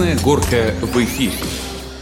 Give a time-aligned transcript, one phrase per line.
[0.00, 1.34] Красная горка в эфире.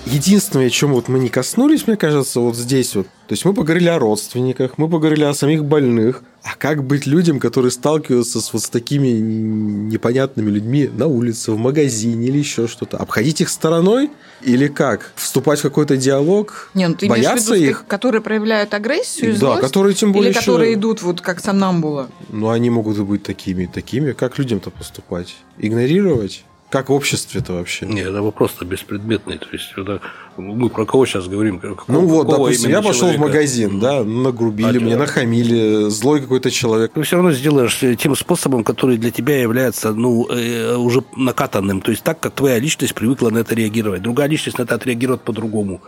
[0.07, 3.09] Единственное, о чем вот мы не коснулись, мне кажется, вот здесь вот.
[3.27, 6.23] То есть мы поговорили о родственниках, мы поговорили о самих больных.
[6.45, 11.59] А как быть людям, которые сталкиваются с вот с такими непонятными людьми на улице, в
[11.59, 12.99] магазине или еще что-то?
[12.99, 14.13] Обходить их стороной
[14.43, 15.11] или как?
[15.17, 16.71] Вступать в какой-то диалог?
[16.75, 17.85] Не, ну ты бояться в виду, их?
[17.89, 19.63] которые проявляют агрессию и Да, злость?
[19.63, 22.11] которые тем более Или еще- которые идут вот как сомнамбула?
[22.29, 24.13] Ну, они могут и быть такими, такими.
[24.13, 25.35] Как людям-то поступать?
[25.59, 26.45] Игнорировать?
[26.71, 27.87] Как в обществе-то вообще?
[27.87, 29.39] Не, это вопрос-то беспредметный.
[29.39, 30.01] То есть, это
[30.39, 31.59] мы про кого сейчас говорим?
[31.59, 33.21] Какого- Ну вот, допустим, я пошел в человека?
[33.23, 36.93] магазин, да, нагрубили А мне, нахамили, злой какой-то человек.
[36.93, 41.81] Ты все равно сделаешь э, тем способом, который для тебя является ну, э, уже накатанным.
[41.81, 44.03] То есть так, как твоя личность привыкла на это реагировать.
[44.03, 45.81] Другая личность на это отреагирует по-другому.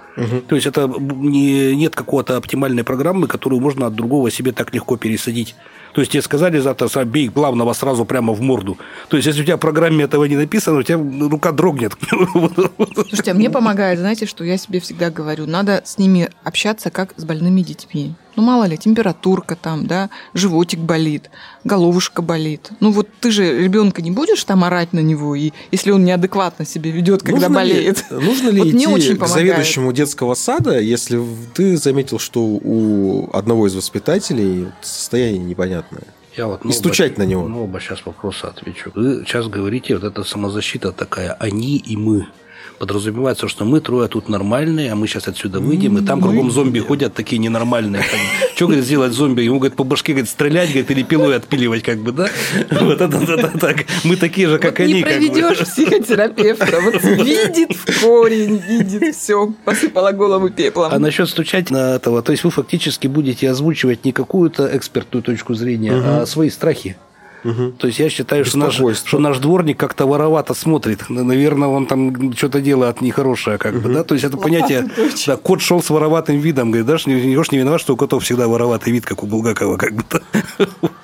[0.48, 4.96] То есть это не, нет какого-то оптимальной программы, которую можно от другого себе так легко
[4.96, 5.54] пересадить.
[5.92, 8.78] То есть тебе сказали завтра сам бей главного сразу прямо в морду.
[9.08, 11.94] То есть если у тебя в программе этого не написано, у тебя рука дрогнет.
[12.94, 17.14] Слушайте, а мне помогает, знаете, что я себе всегда говорю, надо с ними общаться как
[17.16, 18.14] с больными детьми.
[18.36, 21.30] Ну, мало ли, температурка там, да, животик болит,
[21.64, 22.70] головушка болит.
[22.80, 26.64] Ну, вот ты же ребенка не будешь там орать на него, и если он неадекватно
[26.64, 28.04] себя ведет, когда Нужно ли- болеет.
[28.10, 29.30] нужно ли Вот идти очень к помогает.
[29.46, 31.20] заведующему детского сада, если
[31.54, 36.04] ты заметил, что у одного из воспитателей состояние непонятное?
[36.36, 37.48] Я вот, И стучать оба- на него.
[37.48, 38.92] Ну, оба сейчас вопросы отвечу.
[38.94, 42.28] Вы сейчас говорите, вот эта самозащита такая, они и мы.
[42.80, 46.78] Подразумевается, что мы трое тут нормальные, а мы сейчас отсюда выйдем, и там кругом зомби
[46.78, 48.02] ходят такие ненормальные.
[48.56, 49.42] Что, говорит, сделать зомби?
[49.42, 52.30] Ему, говорит, по башке, говорит, стрелять, говорит, или пилой отпиливать, как бы, да?
[52.80, 53.84] Вот это, так.
[54.02, 54.94] Мы такие же, как они.
[54.94, 56.80] не проведешь психотерапевта.
[56.80, 59.52] Вот видит в корень, видит все.
[59.66, 60.90] Посыпала голову пеплом.
[60.90, 65.52] А насчет стучать на этого, то есть вы фактически будете озвучивать не какую-то экспертную точку
[65.52, 66.96] зрения, а свои страхи.
[67.42, 71.08] То есть я считаю, что наш, что наш дворник как-то воровато смотрит.
[71.08, 74.04] Наверное, он там что-то делает нехорошее, как бы, да?
[74.04, 74.90] То есть это понятие,
[75.26, 78.24] да, кот шел с вороватым видом, говорит, да, что не, не виноват, что у котов
[78.24, 80.04] всегда вороватый вид, как у Булгакова, как бы.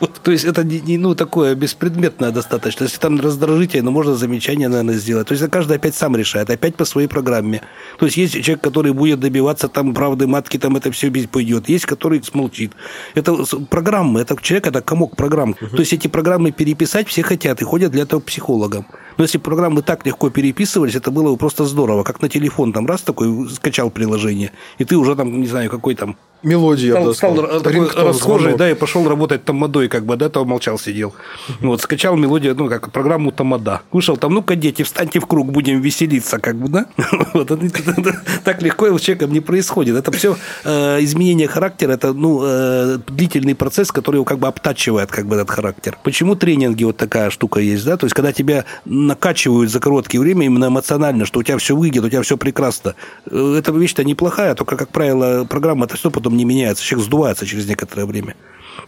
[0.01, 0.21] Вот.
[0.23, 2.85] То есть это не, ну, такое беспредметное достаточно.
[2.85, 5.29] Если там раздражитель, ну, можно замечание, наверное, сделать.
[5.29, 7.63] То есть каждый опять сам решает, опять по своей программе.
[7.99, 11.69] То есть есть человек, который будет добиваться там правды матки, там это все пойдет.
[11.69, 12.73] Есть, который смолчит.
[13.15, 13.37] Это
[13.71, 15.55] программы, это человек, это комок программ.
[15.55, 18.87] То есть эти программы переписать все хотят и ходят для этого к психологам.
[19.17, 22.03] Но если программы так легко переписывались, это было бы просто здорово.
[22.03, 25.95] Как на телефон, там раз такой скачал приложение, и ты уже там, не знаю, какой
[25.95, 28.59] там Мелодия, я бы стал, стал такой расхожий, звонок.
[28.59, 31.15] да, и пошел работать тамадой, как бы, да, то молчал, сидел.
[31.61, 33.81] Вот, скачал мелодию, ну, как программу тамада.
[33.93, 36.87] Вышел там, ну-ка, дети, встаньте в круг, будем веселиться, как бы, да.
[37.35, 39.97] Вот, это- это- это так легко с человеком не происходит.
[39.97, 45.27] Это все изменение характера, это, ну, э, длительный процесс, который его как бы обтачивает, как
[45.27, 45.99] бы, этот характер.
[46.05, 50.47] Почему тренинги вот такая штука есть, да, то есть, когда тебя накачивают за короткое время
[50.47, 52.95] именно эмоционально, что у тебя все выйдет, у тебя все прекрасно.
[53.31, 57.47] Э, Эта вещь-то неплохая, только, как правило, программа это все потом не меняется, человек сдувается
[57.47, 58.35] через некоторое время.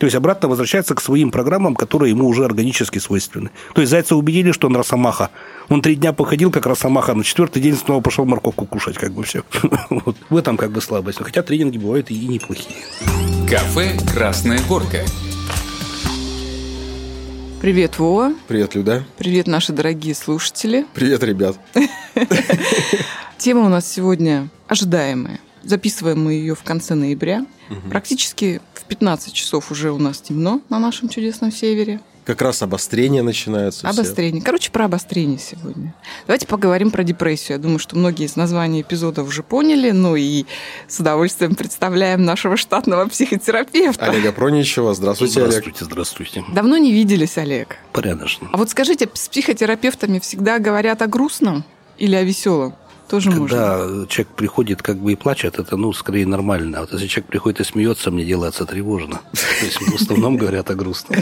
[0.01, 3.51] То есть обратно возвращается к своим программам, которые ему уже органически свойственны.
[3.75, 5.31] То есть Зайца убедили, что он росомаха.
[5.69, 9.23] Он три дня походил как росомаха, на четвертый день снова пошел морковку кушать, как бы
[9.23, 9.45] все.
[9.91, 10.17] Вот.
[10.29, 11.19] В этом как бы слабость.
[11.23, 12.75] Хотя тренинги бывают и неплохие.
[13.49, 15.05] Кафе «Красная горка».
[17.61, 18.35] Привет, Вова.
[18.49, 19.05] Привет, Люда.
[19.17, 20.87] Привет, наши дорогие слушатели.
[20.93, 21.57] Привет, ребят.
[23.39, 25.39] Тема у нас сегодня ожидаемая.
[25.63, 27.45] Записываем мы ее в конце ноября.
[27.91, 32.01] Практически в 15 часов уже у нас темно на нашем чудесном севере.
[32.25, 33.89] Как раз обострение начинается.
[33.89, 34.01] все.
[34.01, 34.43] Обострение.
[34.43, 35.95] Короче, про обострение сегодня.
[36.27, 37.57] Давайте поговорим про депрессию.
[37.57, 39.93] Я думаю, что многие из названий эпизода уже поняли.
[39.93, 40.45] Ну и
[40.89, 44.05] с удовольствием представляем нашего штатного психотерапевта.
[44.05, 44.93] Олега Проничева.
[44.95, 45.53] Здравствуйте, Олег.
[45.53, 46.45] Здравствуйте, здравствуйте.
[46.53, 47.77] Давно не виделись, Олег.
[47.95, 48.51] Порядочно.
[48.53, 51.65] А вот скажите, с психотерапевтами всегда говорят о грустном
[51.97, 52.75] или о веселом?
[53.09, 53.49] Тоже можно.
[53.49, 56.79] Когда человек приходит как бы и плачет, это, ну, скорее нормально.
[56.79, 59.21] А вот если человек приходит и смеется, мне делается тревожно.
[59.33, 61.21] То есть в основном говорят о грустном.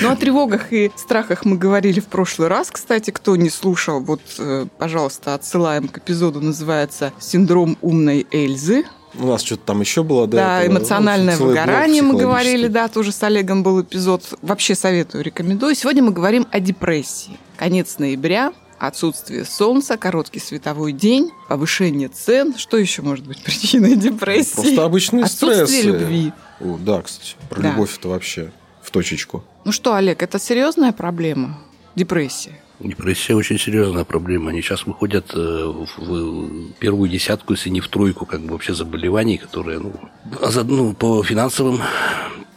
[0.00, 2.70] Ну, о тревогах и страхах мы говорили в прошлый раз.
[2.70, 8.84] Кстати, кто не слушал, вот, э, пожалуйста, отсылаем к эпизоду, называется «Синдром умной Эльзы».
[9.18, 10.26] У нас что-то там еще было.
[10.26, 10.78] до Да, этого.
[10.78, 14.22] эмоциональное Ну, целый блок выгорание мы говорили, да, тоже с Олегом был эпизод.
[14.40, 15.74] Вообще советую, рекомендую.
[15.74, 17.38] Сегодня мы говорим о депрессии.
[17.56, 18.52] Конец ноября,
[18.86, 22.54] отсутствие солнца, короткий световой день, повышение цен.
[22.58, 24.54] Что еще может быть причиной депрессии?
[24.56, 25.86] Просто обычные Отсутствие стрессы.
[25.86, 26.32] любви.
[26.60, 27.70] О, да, кстати, про Да.
[27.70, 28.52] любовь это вообще
[28.82, 29.44] в точечку.
[29.64, 31.58] Ну что, Олег, это серьезная проблема?
[31.94, 32.58] Депрессия.
[32.82, 34.50] Депрессия очень серьезная проблема.
[34.50, 39.38] Они сейчас выходят э, в, первую десятку, если не в тройку, как бы вообще заболеваний,
[39.38, 39.92] которые, ну,
[40.40, 41.80] а ну, по финансовым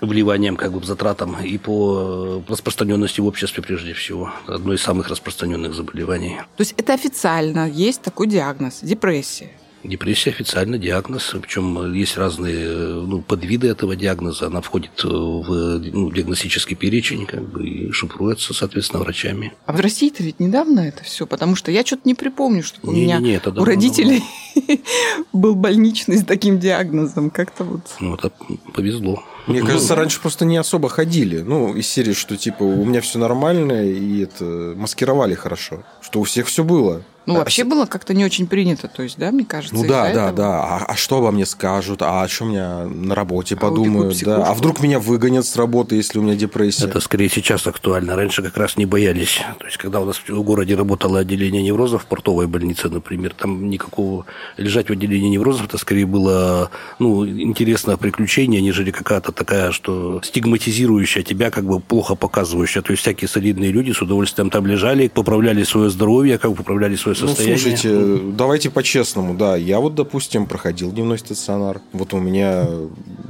[0.01, 4.31] вливаниям, как бы, затратам и по распространенности в обществе прежде всего.
[4.47, 6.37] Одно из самых распространенных заболеваний.
[6.57, 9.51] То есть это официально есть такой диагноз– депрессия.
[9.87, 14.47] Депрессия официально диагноз, причем есть разные ну, подвиды этого диагноза.
[14.47, 19.53] Она входит в ну, диагностический перечень как бы, и шифруется, соответственно, врачами.
[19.65, 22.91] А в России-то ведь недавно это все, потому что я что-то не припомню, что у
[22.91, 24.23] меня не, это у родителей
[25.33, 27.29] был больничный с таким диагнозом.
[27.29, 27.81] Как-то вот.
[27.99, 28.31] Ну, это
[28.73, 29.23] повезло.
[29.47, 31.39] Мне кажется, раньше просто не особо ходили.
[31.39, 35.83] Ну, из серии, что типа у меня все нормально, и это маскировали хорошо.
[36.01, 37.03] Что у всех все было.
[37.25, 37.65] Ну, вообще а...
[37.65, 39.75] было как-то не очень принято, то есть, да, мне кажется.
[39.75, 40.31] Ну да, да, этого...
[40.31, 40.63] да.
[40.63, 42.01] А, а что обо мне скажут?
[42.01, 44.17] А о чем меня на работе а подумают?
[44.23, 44.45] Да?
[44.45, 46.85] А вдруг меня выгонят с работы, если у меня депрессия?
[46.85, 48.15] Это скорее сейчас актуально.
[48.15, 49.41] Раньше как раз не боялись.
[49.59, 53.69] То есть, когда у нас в городе работало отделение неврозов, в портовой больнице, например, там
[53.69, 54.25] никакого
[54.57, 56.69] лежать в отделении неврозов, это скорее было
[56.99, 62.81] ну, интересное приключение, нежели какая-то такая, что стигматизирующая тебя, как бы плохо показывающая.
[62.81, 66.95] То есть, всякие солидные люди с удовольствием там лежали, поправляли свое здоровье, как бы поправляли
[66.95, 67.55] свое состояние.
[67.55, 69.55] Ну, слушайте, давайте по-честному, да.
[69.55, 71.81] Я вот, допустим, проходил дневной стационар.
[71.93, 72.67] Вот у меня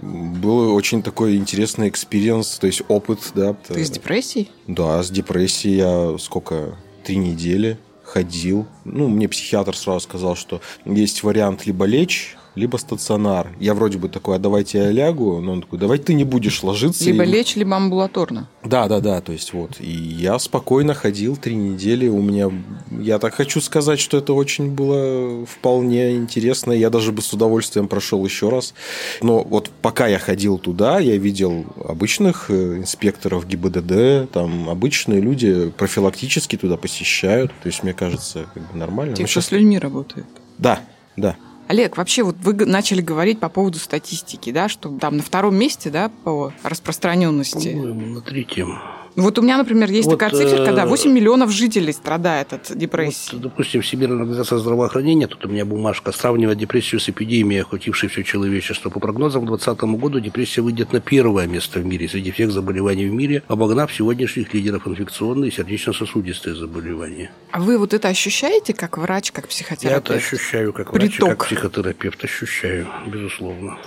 [0.02, 3.56] был очень такой интересный experience, то есть опыт, да.
[3.68, 4.50] Ты с депрессией?
[4.68, 6.78] Да, с депрессией я сколько?
[7.04, 8.66] Три недели ходил.
[8.84, 13.52] Ну, мне психиатр сразу сказал, что есть вариант либо лечь, либо стационар.
[13.60, 16.64] Я вроде бы такой, а давайте я лягу, но он такой, давай ты не будешь
[16.64, 17.04] ложиться.
[17.06, 17.28] Либо и...
[17.28, 18.50] лечь, либо амбулаторно.
[18.64, 19.80] Да, да, да, то есть вот.
[19.80, 22.52] И я спокойно ходил три недели, у меня,
[22.92, 27.88] я так хочу сказать, что это очень было вполне интересно, я даже бы с удовольствием
[27.88, 28.74] прошел еще раз.
[29.22, 35.70] Но вот пока я ходил туда, я видел обычных э, инспекторов ГИБДД, там обычные люди
[35.78, 39.16] профилактически туда посещают, то есть мне кажется, как бы нормально.
[39.16, 39.48] Те, кто сейчас...
[39.48, 40.26] с людьми работает.
[40.58, 40.80] Да,
[41.18, 41.36] да.
[41.68, 45.90] Олег, вообще вот вы начали говорить по поводу статистики, да, что там на втором месте,
[45.90, 47.70] да, по распространенности.
[47.70, 48.80] На третьем.
[49.16, 52.78] Вот у меня, например, есть вот, такая циферка, да, 8 э, миллионов жителей страдает от
[52.78, 53.30] депрессии.
[53.32, 58.24] Вот, допустим, Всемирная организация здравоохранения, тут у меня бумажка, сравнивает депрессию с эпидемией, охватившей все
[58.24, 58.90] человечество.
[58.90, 63.08] По прогнозам к 2020 году депрессия выйдет на первое место в мире среди всех заболеваний
[63.08, 67.32] в мире, обогнав сегодняшних лидеров инфекционные и сердечно-сосудистые заболевания.
[67.52, 70.10] А вы вот это ощущаете как врач, как психотерапевт?
[70.10, 71.30] Я это ощущаю как врач, Приток.
[71.30, 73.78] как психотерапевт, ощущаю, безусловно.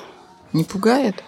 [0.54, 1.22] Не пугает?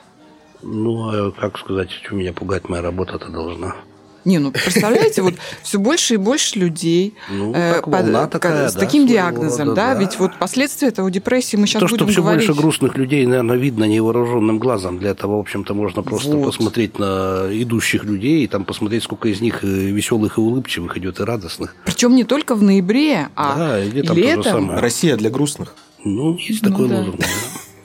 [0.62, 3.76] Ну, а как сказать, что меня пугает моя работа-то должна.
[4.24, 8.80] Не, ну представляете, вот все больше и больше людей ну, э, под, такая, с да,
[8.80, 9.94] таким диагнозом, рода, да?
[9.94, 12.46] да, ведь вот последствия этого депрессии мы сейчас То, будем что все говорить.
[12.46, 14.98] больше грустных людей, наверное, видно невооруженным глазом.
[14.98, 16.46] Для этого, в общем-то, можно просто вот.
[16.46, 21.20] посмотреть на идущих людей и там посмотреть, сколько из них э, веселых и улыбчивых идет
[21.20, 21.74] и радостных.
[21.84, 24.16] Причем не только в ноябре, а да, и летом.
[24.16, 24.78] летом.
[24.78, 25.74] Россия для грустных.
[26.04, 26.98] Ну, есть ну, такой да.
[26.98, 27.20] лозунг.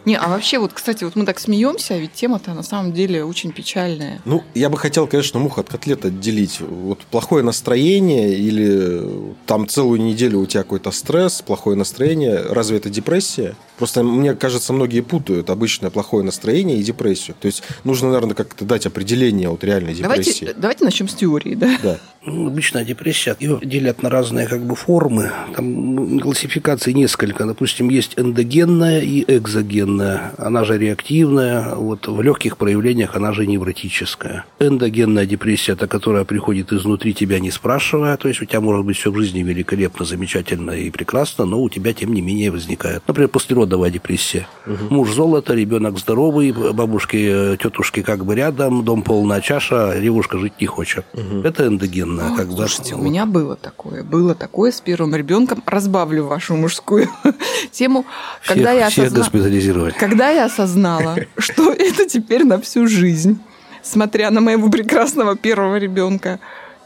[0.05, 3.23] Не, а вообще, вот, кстати, вот мы так смеемся, а ведь тема-то на самом деле
[3.23, 4.21] очень печальная.
[4.25, 6.59] Ну, я бы хотел, конечно, мух от котлет отделить.
[6.61, 12.89] Вот плохое настроение или там целую неделю у тебя какой-то стресс, плохое настроение, разве это
[12.89, 13.55] депрессия?
[13.77, 17.35] Просто мне кажется, многие путают обычное плохое настроение и депрессию.
[17.39, 20.41] То есть нужно, наверное, как-то дать определение вот реальной депрессии.
[20.41, 21.77] Давайте, давайте начнем с теории, да?
[21.83, 21.99] Да.
[22.25, 25.31] Ну, обычная депрессия, ее делят на разные как бы формы.
[25.55, 27.45] Там ну, классификаций несколько.
[27.45, 30.33] Допустим, есть эндогенная и экзогенная.
[30.37, 31.75] Она же реактивная.
[31.75, 34.45] Вот в легких проявлениях она же невротическая.
[34.59, 38.17] Эндогенная депрессия, это которая приходит изнутри тебя, не спрашивая.
[38.17, 41.69] То есть у тебя может быть все в жизни великолепно, замечательно и прекрасно, но у
[41.69, 43.03] тебя тем не менее возникает.
[43.07, 44.47] Например, послеродовая депрессия.
[44.65, 44.93] Угу.
[44.93, 50.65] Муж золото, ребенок здоровый, бабушки, тетушки как бы рядом, дом полная чаша, девушка жить не
[50.65, 51.05] хочет.
[51.13, 51.41] Угу.
[51.43, 52.33] Это эндогенная особенно.
[52.33, 53.01] О, когда, слушайте, вот...
[53.01, 54.03] у меня было такое.
[54.03, 55.63] Было такое с первым ребенком.
[55.65, 57.09] Разбавлю вашу мужскую
[57.71, 58.05] тему.
[58.45, 59.91] Когда всех, я всех осозна...
[59.97, 63.39] Когда я осознала, что это теперь на всю жизнь,
[63.81, 66.39] смотря на моего прекрасного первого ребенка,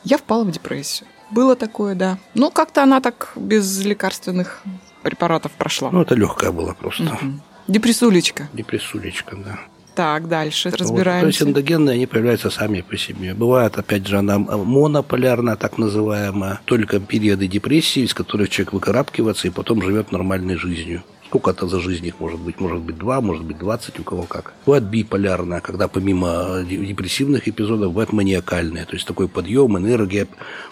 [0.03, 1.07] я впала в депрессию.
[1.31, 2.17] Было такое, да.
[2.33, 4.63] Но как-то она так без лекарственных
[5.03, 5.91] препаратов прошла.
[5.91, 7.03] Ну, это легкая была просто.
[7.03, 7.41] Угу.
[7.67, 8.49] Депрессулечка.
[8.53, 9.59] Депрессулечка, да.
[9.99, 11.11] Так, дальше разбираемся.
[11.11, 13.33] Вот, то есть эндогенные, они появляются сами по себе.
[13.33, 19.51] Бывает, опять же, она монополярная, так называемая, только периоды депрессии, из которых человек выкарабкивается и
[19.51, 21.03] потом живет нормальной жизнью.
[21.29, 22.59] Сколько это за жизнь их может быть?
[22.59, 24.53] Может быть два, может быть двадцать, у кого как.
[24.65, 28.85] Бывает биполярная, когда помимо депрессивных эпизодов бывает маниакальная.
[28.85, 30.27] То есть такой подъем, энергия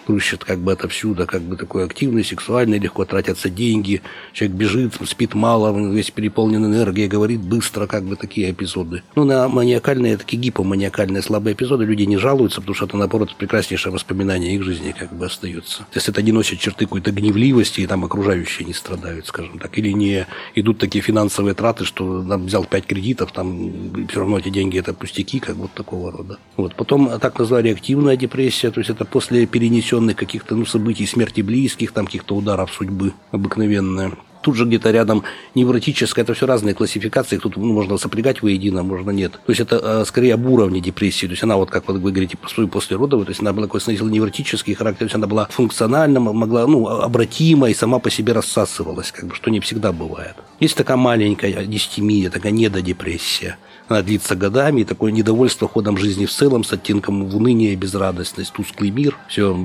[0.08, 4.02] прущит как бы отовсюду, как бы такой активный, сексуальный, легко тратятся деньги.
[4.34, 9.04] Человек бежит, спит мало, весь переполнен энергией, говорит быстро, как бы такие эпизоды.
[9.16, 13.94] Ну, на маниакальные, такие гипоманиакальные слабые эпизоды люди не жалуются, потому что это, наоборот, прекраснейшее
[13.94, 15.86] воспоминание их жизни как бы остается.
[15.94, 19.92] Есть это не носит черты какой-то гневливости, и там окружающие не страдают, скажем так, или
[19.92, 24.80] не идут такие финансовые траты, что там взял 5 кредитов, там все равно эти деньги
[24.80, 26.38] это пустяки, как вот такого рода.
[26.56, 26.76] Вот.
[26.76, 31.92] Потом так называемая реактивная депрессия, то есть это после перенесенных каких-то ну, событий, смерти близких,
[31.92, 35.24] там каких-то ударов судьбы обыкновенная тут же где-то рядом
[35.56, 39.34] невротическая, это все разные классификации, тут ну, можно сопрягать воедино, можно нет.
[39.34, 42.38] То есть это э, скорее об уровне депрессии, то есть она вот, как вы говорите,
[42.48, 46.68] свою послеродовую, то есть она была какой-то невротический характер, то есть она была функциональна, могла,
[46.68, 50.36] ну, обратима и сама по себе рассасывалась, как бы, что не всегда бывает.
[50.60, 53.58] Есть такая маленькая дистемия, такая недодепрессия.
[53.88, 58.54] Она длится годами, и такое недовольство ходом жизни в целом с оттенком уныния и безрадостность,
[58.54, 59.58] тусклый мир, все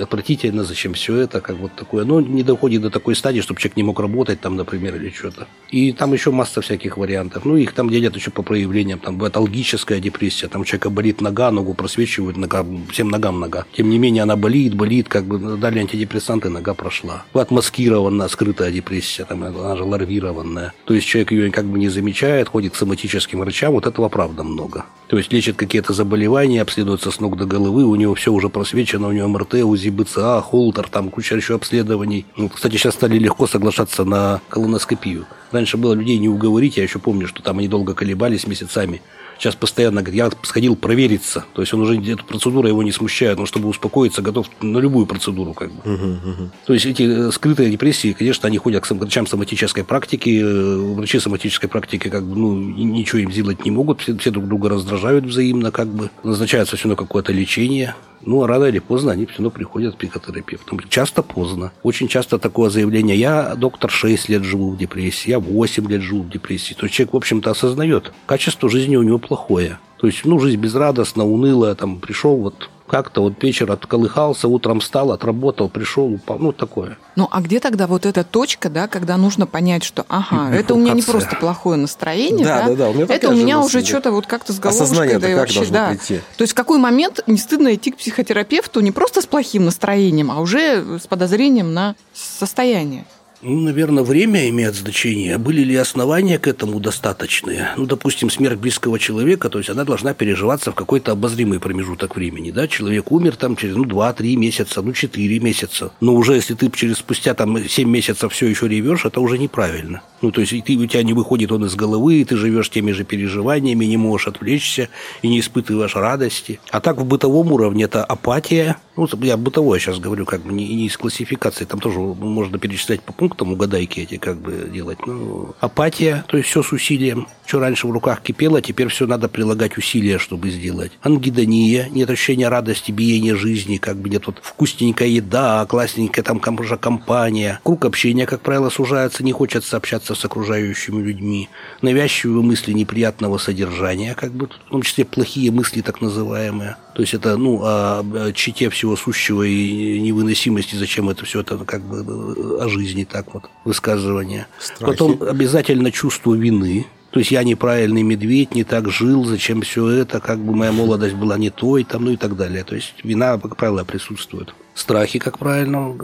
[0.00, 2.04] отвратительно, зачем все это, как вот такое.
[2.04, 5.46] Но не доходит до такой стадии, чтобы человек не мог работать там, например, или что-то.
[5.70, 7.44] И там еще масса всяких вариантов.
[7.44, 8.98] Ну, их там делят еще по проявлениям.
[8.98, 13.66] Там бывает алгическая депрессия, там у человека болит нога, ногу просвечивают, нога, всем ногам нога.
[13.76, 17.24] Тем не менее, она болит, болит, как бы дали антидепрессанты, нога прошла.
[17.32, 20.72] Бывает маскированная, скрытая депрессия, там она же ларвированная.
[20.84, 24.08] То есть человек ее как бы не замечает, ходит к соматическим врачам, врачам вот этого
[24.08, 24.84] правда много.
[25.08, 29.08] То есть лечат какие-то заболевания, обследуются с ног до головы, у него все уже просвечено,
[29.08, 32.26] у него МРТ, УЗИ, БЦА, холтер, там куча еще обследований.
[32.36, 35.26] Ну, кстати, сейчас стали легко соглашаться на колоноскопию.
[35.52, 39.00] Раньше было людей не уговорить, я еще помню, что там они долго колебались месяцами.
[39.38, 41.44] Сейчас постоянно говорит, я сходил провериться.
[41.52, 45.06] То есть он уже эту процедуру его не смущает, но чтобы успокоиться, готов на любую
[45.06, 45.52] процедуру.
[45.52, 45.80] Как бы.
[45.80, 46.50] Угу, угу.
[46.66, 50.40] То есть эти э, скрытые депрессии, конечно, они ходят к врачам соматической практики.
[50.42, 54.46] Э, врачи соматической практики как бы, ну, ничего им сделать не могут, все, все друг
[54.46, 54.95] друга раздражают
[55.26, 56.10] взаимно, как бы.
[56.22, 57.94] Назначается все равно какое-то лечение.
[58.22, 60.80] Ну, а рано или поздно они все равно приходят к психотерапевтам.
[60.88, 61.72] Часто поздно.
[61.82, 63.16] Очень часто такое заявление.
[63.16, 66.74] Я, доктор, 6 лет живу в депрессии, я 8 лет живу в депрессии.
[66.74, 68.12] То есть человек, в общем-то, осознает.
[68.26, 69.78] Качество жизни у него плохое.
[69.98, 75.12] То есть, ну, жизнь безрадостна, унылая, там, пришел, вот, как-то вот вечер отколыхался, утром встал,
[75.12, 76.98] отработал, пришел, упал, ну, такое.
[77.16, 80.78] Ну, а где тогда вот эта точка, да, когда нужно понять, что, ага, это у
[80.78, 84.12] меня не просто плохое настроение, да, да, да, у меня это у меня уже что-то
[84.12, 85.88] вот как-то с головушкой, да, и вообще, да.
[85.88, 86.20] Прийти?
[86.36, 90.30] То есть в какой момент не стыдно идти к психотерапевту не просто с плохим настроением,
[90.30, 93.06] а уже с подозрением на состояние?
[93.48, 95.38] Ну, наверное, время имеет значение.
[95.38, 97.68] Были ли основания к этому достаточные?
[97.76, 102.50] Ну, допустим, смерть близкого человека, то есть она должна переживаться в какой-то обозримый промежуток времени.
[102.50, 102.66] Да?
[102.66, 105.92] Человек умер там через ну, 2-3 месяца, ну, 4 месяца.
[106.00, 110.02] Но уже если ты через спустя там 7 месяцев все еще ревешь, это уже неправильно.
[110.22, 112.68] Ну, то есть и ты, у тебя не выходит он из головы, и ты живешь
[112.68, 114.88] теми же переживаниями, не можешь отвлечься
[115.22, 116.58] и не испытываешь радости.
[116.72, 118.76] А так в бытовом уровне это апатия.
[118.96, 123.02] Ну, я бытовое сейчас говорю, как бы не, не из классификации, там тоже можно перечислять
[123.02, 124.98] по пунктам, угадайки эти как бы делать.
[125.06, 127.28] Ну, апатия, то есть все с усилием.
[127.46, 130.90] Что раньше в руках кипело, теперь все надо прилагать усилия, чтобы сделать.
[131.02, 136.76] Ангидония, нет ощущения радости, биения жизни, как бы нет вот вкусненькая еда, классненькая там уже
[136.76, 137.60] компания.
[137.62, 141.48] Круг общения, как правило, сужается, не хочется общаться с окружающими людьми.
[141.82, 146.76] Навязчивые мысли неприятного содержания, как бы, в том числе плохие мысли так называемые.
[146.94, 151.82] То есть это, ну, о чите всего сущего и невыносимости, зачем это все, это как
[151.82, 154.46] бы э, о жизни так вот, высказывание.
[154.60, 154.84] Страхи.
[154.84, 160.20] Потом обязательно чувство вины, то есть я неправильный медведь, не так жил, зачем все это,
[160.20, 162.62] как бы моя молодость была не той, там, ну и так далее.
[162.62, 165.94] То есть вина, как правило, присутствует страхи, как правильно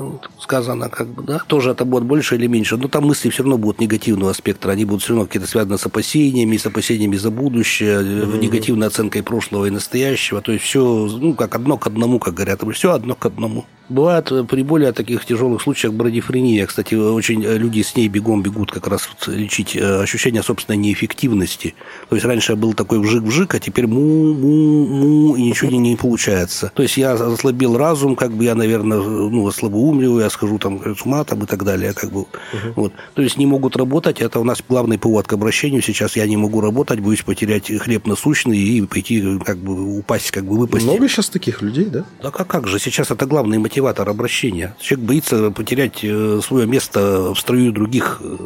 [0.40, 3.58] сказано, как бы, да, тоже это будет больше или меньше, но там мысли все равно
[3.58, 8.00] будут негативного спектра, они будут все равно какие-то связаны с опасениями, с опасениями за будущее,
[8.00, 8.38] mm-hmm.
[8.38, 12.62] негативной оценкой прошлого и настоящего, то есть все, ну, как одно к одному, как говорят,
[12.72, 13.66] все одно к одному.
[13.88, 18.42] Бывает э, при более таких тяжелых случаях брадифрения, кстати, очень э, люди с ней бегом
[18.42, 21.74] бегут как раз лечить ощущение собственной неэффективности.
[22.08, 26.72] То есть раньше был такой вжик-вжик, а теперь му-му-му, и ничего не, не получается.
[26.74, 31.02] То есть я ослабил разум, как бы я наверное, ну, слабоумию, я скажу там с
[31.02, 31.92] ума там, и так далее.
[31.92, 32.20] Как бы.
[32.20, 32.28] Угу.
[32.76, 32.92] Вот.
[33.14, 34.20] То есть не могут работать.
[34.20, 35.82] Это у нас главный повод к обращению.
[35.82, 40.44] Сейчас я не могу работать, боюсь потерять хлеб насущный и пойти, как бы упасть, как
[40.44, 40.84] бы выпасть.
[40.84, 42.04] Много сейчас таких людей, да?
[42.22, 42.78] Да как, как же?
[42.78, 44.74] Сейчас это главный мотиватор обращения.
[44.78, 48.36] Человек боится потерять э, свое место в строю других э,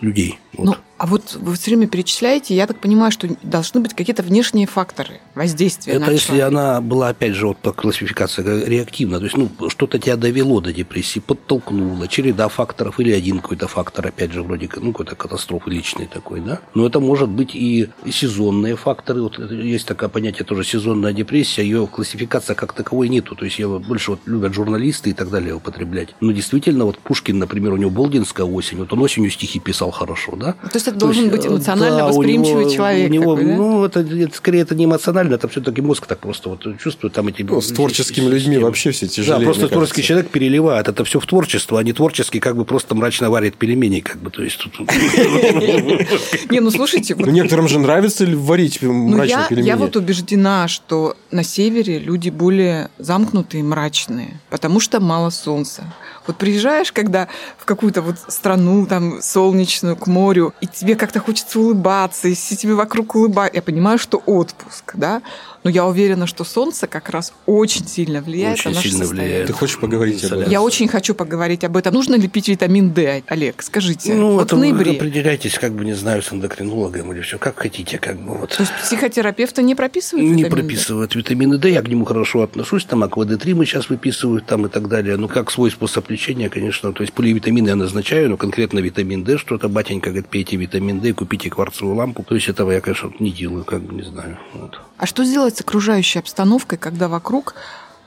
[0.00, 0.38] людей.
[0.56, 0.66] Вот.
[0.66, 4.66] Ну, а вот вы все время перечисляете, я так понимаю, что должны быть какие-то внешние
[4.66, 6.46] факторы воздействия Это на если человека.
[6.48, 10.72] она была, опять же, вот по классификации реактивна, то есть ну, что-то тебя довело до
[10.72, 16.06] депрессии, подтолкнуло, череда факторов или один какой-то фактор, опять же, вроде ну, какой-то катастрофы личной
[16.06, 16.60] такой, да?
[16.74, 19.22] Но это может быть и сезонные факторы.
[19.22, 23.78] Вот есть такое понятие тоже сезонная депрессия, ее классификация как таковой нету, то есть ее
[23.78, 26.14] больше вот любят журналисты и так далее употреблять.
[26.20, 30.36] Но действительно, вот Пушкин, например, у него Болдинская осень, вот он осенью стихи писал хорошо,
[30.36, 30.52] да?
[30.52, 33.10] То есть должен есть, быть эмоционально да, у восприимчивый него- человек.
[33.10, 33.56] У него, такой, да?
[33.56, 37.28] ну, это, это скорее это не эмоционально, это все-таки мозг так просто вот чувствует там
[37.28, 37.42] эти...
[37.42, 38.60] Ну, с творческими людьми системы.
[38.64, 39.38] вообще все тяжелее.
[39.40, 40.08] Да, просто мне творческий кажется.
[40.08, 44.00] человек переливает это все в творчество, а не творческий как бы просто мрачно варит пельмени,
[44.00, 44.74] как бы, то есть тут...
[46.50, 49.66] Не, ну слушайте, Ну, некоторым же нравится ли варить Ну, мрачные пельмени.
[49.66, 55.84] я вот убеждена, что на севере люди более замкнутые, мрачные, потому что мало солнца.
[56.26, 57.28] Вот приезжаешь, когда
[57.58, 62.56] в какую-то вот страну там солнечную, к морю, и тебе как-то хочется улыбаться, и все
[62.56, 63.54] тебе вокруг улыбают.
[63.54, 65.22] Я понимаю, что отпуск, да,
[65.64, 69.28] но я уверена, что солнце как раз очень сильно влияет Очень на наше сильно состояние.
[69.30, 69.46] влияет.
[69.48, 70.50] Ты хочешь поговорить об этом?
[70.52, 71.94] Я очень хочу поговорить об этом.
[71.94, 73.62] Нужно ли пить витамин D, Олег?
[73.62, 74.12] Скажите.
[74.14, 74.92] Ну, вот это в вы ноябре.
[74.92, 78.50] определяйтесь, как бы, не знаю, с эндокринологом или все, как хотите, как бы, вот.
[78.50, 80.56] То есть психотерапевты не прописывают Не витамин D?
[80.62, 84.68] прописывают витамины D, я к нему хорошо отношусь, там АКВД-3 мы сейчас выписывают там и
[84.68, 85.16] так далее.
[85.16, 89.38] Ну, как свой способ лечения, конечно, то есть поливитамины я назначаю, но конкретно витамин D,
[89.38, 92.22] что-то батенька говорит, пейте витамин D, купите кварцевую лампу.
[92.22, 94.38] То есть этого я, конечно, не делаю, как бы, не знаю.
[94.52, 94.78] Вот.
[94.96, 97.54] А что сделать с окружающей обстановкой, когда вокруг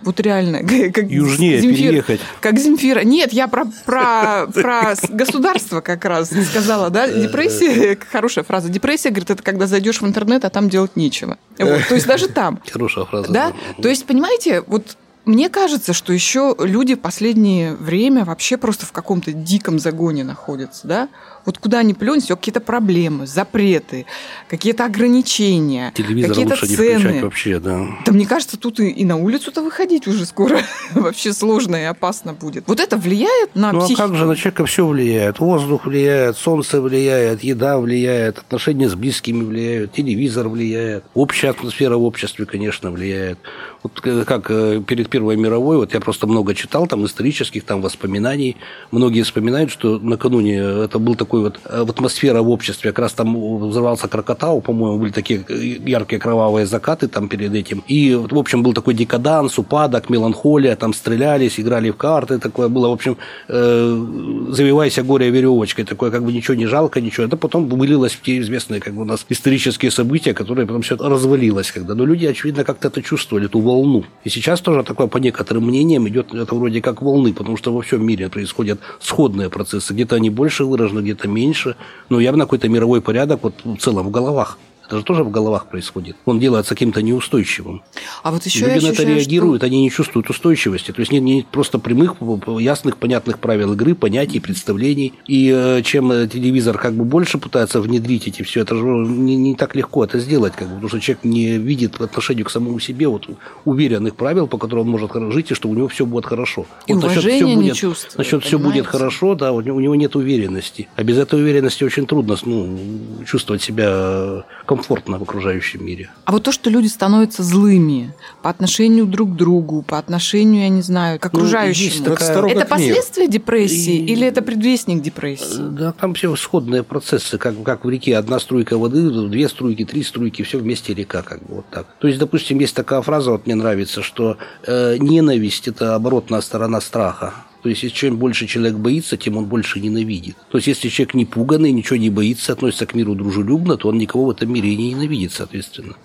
[0.01, 0.59] вот реально
[0.93, 2.21] как Южнее Земфира- переехать.
[2.39, 3.01] Как Земфира.
[3.01, 7.07] Нет, я про, про, про государство как раз сказала, да?
[7.07, 8.69] Депрессия, хорошая фраза.
[8.69, 11.37] Депрессия, говорит, это когда зайдешь в интернет, а там делать нечего.
[11.57, 12.59] Вот, То есть даже там.
[12.71, 13.31] Хорошая фраза.
[13.31, 13.53] Да?
[13.81, 18.91] То есть, понимаете, вот мне кажется, что еще люди в последнее время вообще просто в
[18.91, 21.09] каком-то диком загоне находятся, да?
[21.45, 24.05] Вот куда ни плюнь, все какие-то проблемы, запреты,
[24.49, 27.21] какие-то ограничения, Телевизор какие-то лучше не включать цены.
[27.23, 27.87] вообще, да.
[28.05, 30.59] Да мне кажется, тут и, и на улицу-то выходить уже скоро
[30.93, 32.65] вообще сложно и опасно будет.
[32.67, 34.01] Вот это влияет на Ну, а психику?
[34.01, 35.39] как же на человека все влияет?
[35.39, 42.03] Воздух влияет, солнце влияет, еда влияет, отношения с близкими влияют, телевизор влияет, общая атмосфера в
[42.03, 43.39] обществе, конечно, влияет.
[43.83, 47.81] Вот э, как э, перед Первой мировой, вот я просто много читал там исторических там
[47.81, 48.55] воспоминаний.
[48.91, 53.13] Многие вспоминают, что накануне это был такой вот э, вот атмосфера в обществе, как раз
[53.13, 55.55] там взорвался Крокотау, по-моему, были такие э,
[55.89, 57.83] яркие кровавые закаты там перед этим.
[57.87, 62.89] И, в общем, был такой декаданс, упадок, меланхолия, там стрелялись, играли в карты, такое было,
[62.89, 67.25] в общем, э, завивайся горе веревочкой, такое как бы ничего не жалко, ничего.
[67.25, 70.95] Это потом вылилось в те известные как бы у нас исторические события, которые потом все
[70.95, 71.95] развалилось когда.
[71.95, 74.03] Но люди, очевидно, как-то это чувствовали, эту волну.
[74.23, 77.81] И сейчас тоже такое, по некоторым мнениям, идет это вроде как волны, потому что во
[77.81, 79.93] всем мире происходят сходные процессы.
[79.93, 81.75] Где-то они больше выражены, где-то меньше,
[82.09, 84.57] но явно какой-то мировой порядок вот в целом в головах.
[84.87, 86.15] Это же тоже в головах происходит.
[86.25, 87.83] Он делается каким-то неустойчивым.
[88.23, 90.91] А вот еще Люди я на это ощущаю, реагируют, они не чувствуют устойчивости.
[90.91, 92.15] То есть нет, нет просто прямых,
[92.59, 95.13] ясных, понятных правил игры, понятий, представлений.
[95.27, 99.35] И э, чем э, телевизор как бы больше пытается внедрить эти все, это же не,
[99.35, 102.49] не так легко это сделать, как бы, потому что человек не видит в отношении к
[102.49, 103.27] самому себе вот
[103.65, 106.65] уверенных правил, по которым он может жить, и что у него все будет хорошо.
[106.87, 109.95] И вот насчет не будет, чувствует, насчет все будет хорошо, да, у него, у него
[109.95, 110.87] нет уверенности.
[110.95, 112.79] А без этой уверенности очень трудно ну,
[113.25, 116.09] чувствовать себя комфортно в окружающем мире.
[116.25, 120.69] А вот то, что люди становятся злыми по отношению друг к другу, по отношению, я
[120.69, 121.85] не знаю, к Ну, окружающему.
[121.85, 122.65] есть Ну, это такая- это мир.
[122.67, 125.59] последствия депрессии И- или это предвестник депрессии?
[125.59, 128.17] Да, там все сходные процессы, как, как в реке.
[128.17, 131.87] Одна струйка воды, две струйки, три струйки, все вместе река, как бы вот так.
[131.99, 136.81] То есть, допустим, есть такая фраза, вот мне нравится, что э, ненависть– это оборотная сторона
[136.81, 137.33] страха.
[137.63, 140.35] То есть, чем больше человек боится, тем он больше ненавидит.
[140.51, 143.97] То есть, если человек не пуганный, ничего не боится, относится к миру дружелюбно, то он
[143.97, 145.95] никого в этом мире и не ненавидит, соответственно.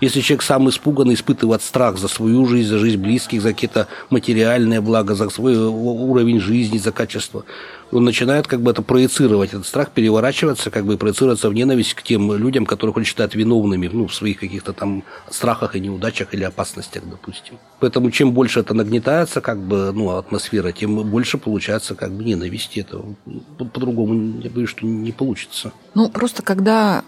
[0.00, 4.80] Если человек сам испуганный, испытывает страх за свою жизнь, за жизнь близких, за какие-то материальные
[4.80, 7.44] блага, за свой уровень жизни, за качество,
[7.92, 12.02] он начинает как бы это проецировать, этот страх переворачиваться, как бы проецироваться в ненависть к
[12.02, 16.44] тем людям, которых он считает виновными ну, в своих каких-то там страхах и неудачах или
[16.44, 17.58] опасностях, допустим.
[17.80, 22.80] Поэтому чем больше это нагнетается, как бы, ну, атмосфера, тем больше получается как бы ненависти.
[22.80, 23.02] Это
[23.58, 25.72] по- по-другому, я боюсь, что не получится.
[25.94, 27.04] Ну, просто когда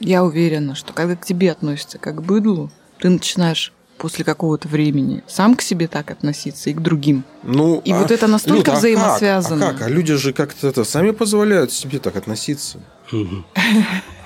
[0.00, 5.22] я уверена, что когда к тебе относятся как к быдлу, ты начинаешь после какого-то времени
[5.26, 7.24] сам к себе так относиться и к другим.
[7.42, 9.66] Ну, И вот это настолько Люда, а взаимосвязано.
[9.66, 9.74] Как?
[9.74, 9.86] А как?
[9.88, 12.78] А люди же как-то это сами позволяют себе так относиться.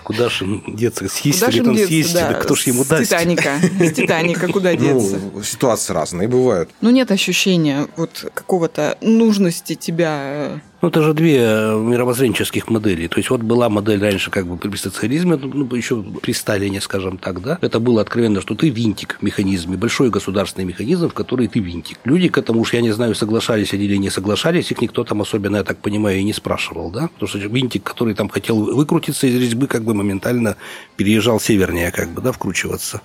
[0.05, 1.09] Куда же им деться?
[1.09, 3.05] Съесть Куда или же там деться, съесть, да, да кто ж ему с даст?
[3.05, 3.53] Титаника.
[3.81, 5.21] С Титаника куда деться?
[5.33, 6.71] Ну, ситуации разные бывают.
[6.81, 10.61] Ну, нет ощущения вот какого-то нужности тебя.
[10.83, 13.07] Ну, это же две э, мировоззренческих модели.
[13.07, 17.19] То есть, вот была модель раньше как бы при социализме, ну, еще при Сталине, скажем
[17.19, 17.57] так, да.
[17.61, 21.99] Это было откровенно, что ты винтик в механизме, большой государственный механизм, в который ты винтик.
[22.03, 25.23] Люди к этому уж, я не знаю, соглашались они или не соглашались, их никто там
[25.23, 27.09] особенно, я так понимаю, и не спрашивал, да.
[27.15, 30.57] Потому что винтик, который там хотел выкрутиться из резьбы, как бы моментально
[30.97, 33.03] переезжал севернее, как бы, да, вкручиваться.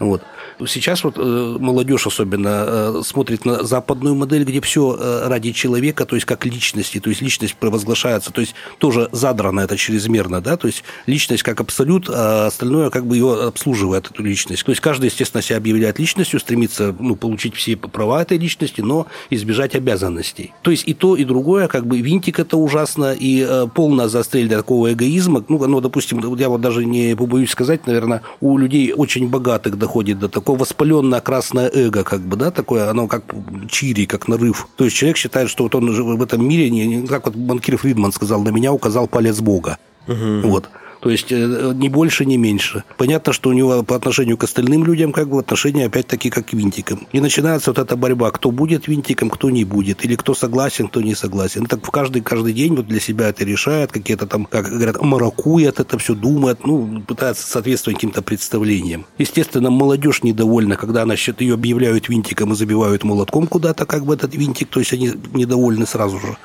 [0.00, 0.22] Вот.
[0.66, 6.04] Сейчас вот э, молодежь особенно э, смотрит на западную модель, где все э, ради человека,
[6.04, 10.56] то есть как личности, то есть личность провозглашается, то есть тоже задрано это чрезмерно, да,
[10.56, 14.64] то есть личность как абсолют, а остальное как бы ее обслуживает, эту личность.
[14.64, 19.06] То есть каждый, естественно, себя объявляет личностью, стремится ну, получить все права этой личности, но
[19.30, 20.52] избежать обязанностей.
[20.62, 24.92] То есть и то, и другое, как бы винтик это ужасно, и полное заострение такого
[24.92, 29.78] эгоизма, ну, ну, допустим, я вот даже не побоюсь сказать, наверное, у людей очень богатых
[29.78, 33.22] доходит до такого воспаленное красное эго, как бы, да, такое, оно как
[33.68, 34.66] чири, как нарыв.
[34.76, 38.12] То есть человек считает, что вот он в этом мире, не, как вот банкир Фридман
[38.12, 39.76] сказал, на меня указал палец Бога.
[40.08, 40.48] Угу.
[40.48, 40.70] Вот.
[41.02, 42.84] То есть э, ни больше, ни меньше.
[42.96, 46.52] Понятно, что у него по отношению к остальным людям как бы отношения опять-таки как к
[46.52, 47.08] винтикам.
[47.10, 50.04] И начинается вот эта борьба, кто будет винтиком, кто не будет.
[50.04, 51.66] Или кто согласен, кто не согласен.
[51.66, 55.80] Так в каждый, каждый день вот для себя это решает, какие-то там, как говорят, маракует
[55.80, 59.04] это все, думает, ну, пытается соответствовать каким-то представлениям.
[59.18, 64.36] Естественно, молодежь недовольна, когда она ее объявляют винтиком и забивают молотком куда-то, как бы этот
[64.36, 66.36] винтик, то есть они недовольны сразу же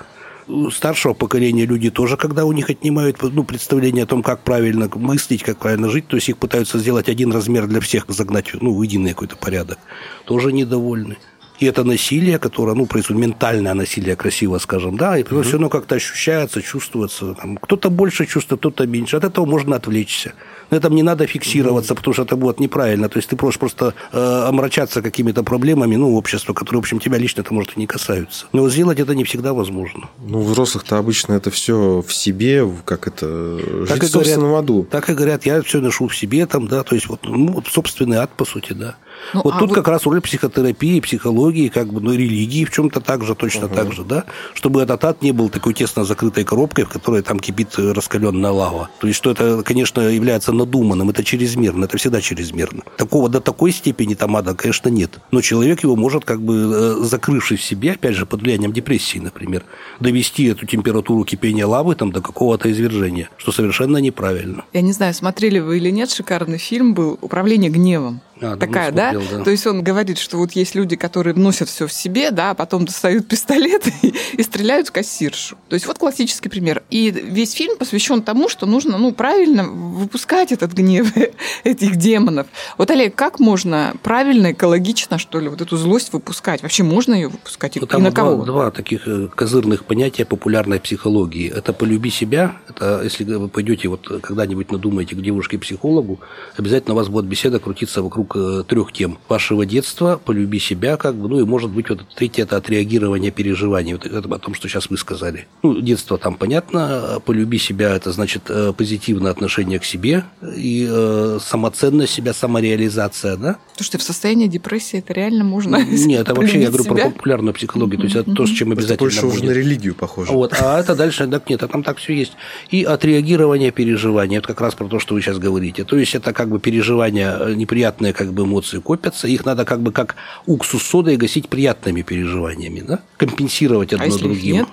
[0.71, 5.43] старшего поколения люди тоже, когда у них отнимают ну, представление о том, как правильно мыслить,
[5.43, 8.81] как правильно жить, то есть их пытаются сделать один размер для всех, загнать ну, в
[8.81, 9.79] единый какой-то порядок,
[10.25, 11.17] тоже недовольны.
[11.59, 15.41] И это насилие, которое, ну, происходит, ментальное насилие, красиво скажем, да, и угу.
[15.41, 17.33] все равно как-то ощущается, чувствуется.
[17.33, 19.17] Там, кто-то больше чувствует, кто-то меньше.
[19.17, 20.33] От этого можно отвлечься.
[20.69, 23.09] На этом не надо фиксироваться, потому что это будет неправильно.
[23.09, 27.17] То есть ты можешь просто э, омрачаться какими-то проблемами, ну, общества, которые, в общем, тебя
[27.17, 28.45] лично это может и не касаются.
[28.53, 30.09] Но сделать это не всегда возможно.
[30.19, 34.63] Ну, взрослых-то обычно это все в себе, как это, так жить и в собственном говорят,
[34.63, 34.87] аду.
[34.91, 38.17] Так и говорят, я все ношу в себе, там, да, то есть вот, ну, собственный
[38.17, 38.95] ад, по сути, да.
[39.33, 39.75] Ну, вот а тут вот...
[39.75, 43.75] как раз роль психотерапии, психологии, как бы, ну, религии в чем-то так же, точно uh-huh.
[43.75, 47.39] так же, да, чтобы этот ад не был такой тесно закрытой коробкой, в которой там
[47.39, 48.89] кипит раскаленная лава.
[48.99, 52.83] То есть, что это, конечно, является надуманным, это чрезмерно, это всегда чрезмерно.
[52.97, 55.19] Такого до такой степени там ада, конечно, нет.
[55.31, 59.19] Но человек его может, как бы, э, закрывшись в себе, опять же, под влиянием депрессии,
[59.19, 59.63] например,
[59.99, 64.63] довести эту температуру кипения лавы там, до какого-то извержения, что совершенно неправильно.
[64.73, 68.21] Я не знаю, смотрели вы или нет, шикарный фильм был «Управление гневом».
[68.41, 69.13] А, Такая, да?
[69.13, 69.43] да?
[69.43, 72.53] То есть он говорит, что вот есть люди, которые носят все в себе, да, а
[72.53, 75.57] потом достают пистолет и, и стреляют в кассиршу.
[75.69, 76.83] То есть вот классический пример.
[76.89, 81.11] И весь фильм посвящен тому, что нужно, ну, правильно выпускать этот гнев
[81.63, 82.47] этих демонов.
[82.77, 86.61] Вот, Олег, как можно правильно, экологично, что ли, вот эту злость выпускать?
[86.61, 87.75] Вообще можно ее выпускать?
[87.75, 88.45] Ну, и на два, кого?
[88.45, 91.51] Два таких э, козырных понятия популярной психологии.
[91.51, 92.57] Это полюби себя.
[92.69, 96.19] Это если вы пойдете вот когда-нибудь надумаете к девушке-психологу,
[96.55, 100.97] обязательно у вас будет беседа крутиться вокруг вокруг э, трех тем вашего детства, полюби себя,
[100.97, 104.53] как бы, ну и может быть вот третье это отреагирование переживаний, вот это о том,
[104.53, 105.47] что сейчас вы сказали.
[105.63, 110.23] Ну, детство там понятно, полюби себя это значит э, позитивное отношение к себе
[110.55, 113.57] и э, самоценность себя, самореализация, да?
[113.77, 115.77] То, что в состоянии депрессии это реально можно.
[115.77, 116.95] Нет, это вообще я говорю себя?
[116.95, 118.95] про популярную психологию, то есть это то, с чем обязательно.
[118.95, 119.35] Это больше будет.
[119.35, 120.31] уже на религию похоже.
[120.31, 122.33] Вот, а это дальше, так нет, а там так все есть.
[122.69, 125.83] И отреагирование переживания, это как раз про то, что вы сейчас говорите.
[125.83, 129.91] То есть это как бы переживания неприятные как бы эмоции копятся, их надо как бы
[129.91, 132.99] как уксус содой гасить приятными переживаниями, да?
[133.17, 134.55] компенсировать одно а другим.
[134.55, 134.67] Нет?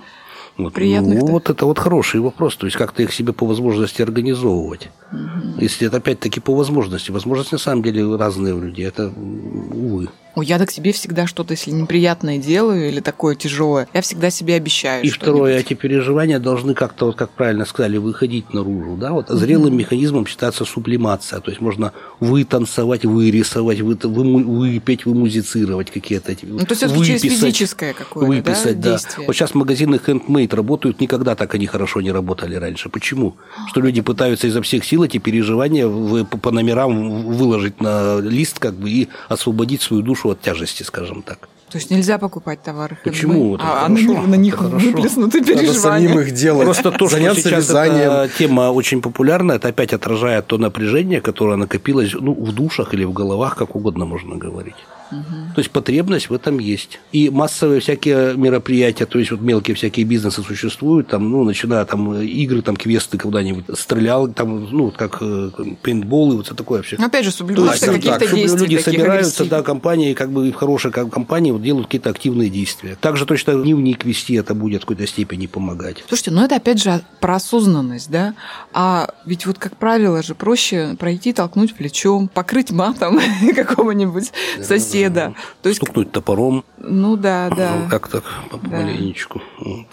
[0.57, 0.73] Вот.
[0.73, 2.57] Приятных ну, вот это вот хороший вопрос.
[2.57, 4.89] То есть, как-то их себе по возможности организовывать.
[5.11, 5.61] Угу.
[5.61, 7.11] Если это опять-таки по возможности.
[7.11, 8.87] Возможности на самом деле разные у людей.
[8.87, 10.09] Это, увы.
[10.37, 14.55] Ой, я так себе всегда что-то, если неприятное делаю или такое тяжелое, я всегда себе
[14.55, 15.05] обещаю.
[15.05, 18.97] И второе, эти переживания должны как-то, вот как правильно сказали, выходить наружу.
[18.97, 19.13] Да?
[19.13, 19.77] Вот зрелым mm-hmm.
[19.77, 21.41] механизмом считается сублимация.
[21.41, 26.47] То есть можно вытанцевать, вырисовать, вы, вы, выпеть, вымузицировать какие-то эти.
[26.47, 28.91] Ну, то есть все-таки через физическое какое-то выписать, да, да.
[28.91, 29.27] Действие.
[29.27, 32.89] Вот сейчас магазины handmade работают, никогда так они хорошо не работали раньше.
[32.89, 33.37] Почему?
[33.69, 35.89] Что люди пытаются изо всех сил эти переживания
[36.25, 41.23] по номерам выложить на лист как бы и освободить свою душу душу от тяжести, скажем
[41.23, 41.49] так.
[41.71, 43.57] То есть нельзя покупать товары Почему?
[43.57, 45.73] Это а хорошо, на, на них выплеснуты переживания.
[45.73, 46.65] Надо самим их делать.
[46.65, 48.11] Просто то, что сейчас вязанием.
[48.11, 53.05] эта тема очень популярна, это опять отражает то напряжение, которое накопилось ну, в душах или
[53.05, 54.77] в головах, как угодно можно говорить.
[55.11, 57.01] То есть потребность в этом есть.
[57.13, 62.15] И массовые всякие мероприятия, то есть вот мелкие всякие бизнесы существуют, там, ну, начиная там
[62.21, 65.51] игры, там, квесты куда-нибудь, стрелял, там, ну, как э,
[65.83, 66.97] пейнтбол и вот все такое вообще.
[66.97, 68.67] Опять же, соблюдаются каких-то действий.
[68.67, 72.97] Люди собираются, да, компании, как бы в хорошей компании вот, делают какие-то активные действия.
[73.01, 76.05] Также точно дневник вести это будет в какой-то степени помогать.
[76.09, 78.35] Слушайте, ну это опять же про осознанность, да?
[78.73, 83.21] А ведь вот, как правило же, проще пройти, толкнуть плечом, покрыть матом
[83.55, 85.35] какого-нибудь соседа, соседа.
[85.63, 85.83] То есть...
[85.83, 86.65] Стукнуть топором.
[86.79, 87.77] Ну да, да.
[87.77, 89.43] Ну, как так, помаленечку.
[89.61, 89.71] Да.
[89.71, 89.87] Вот.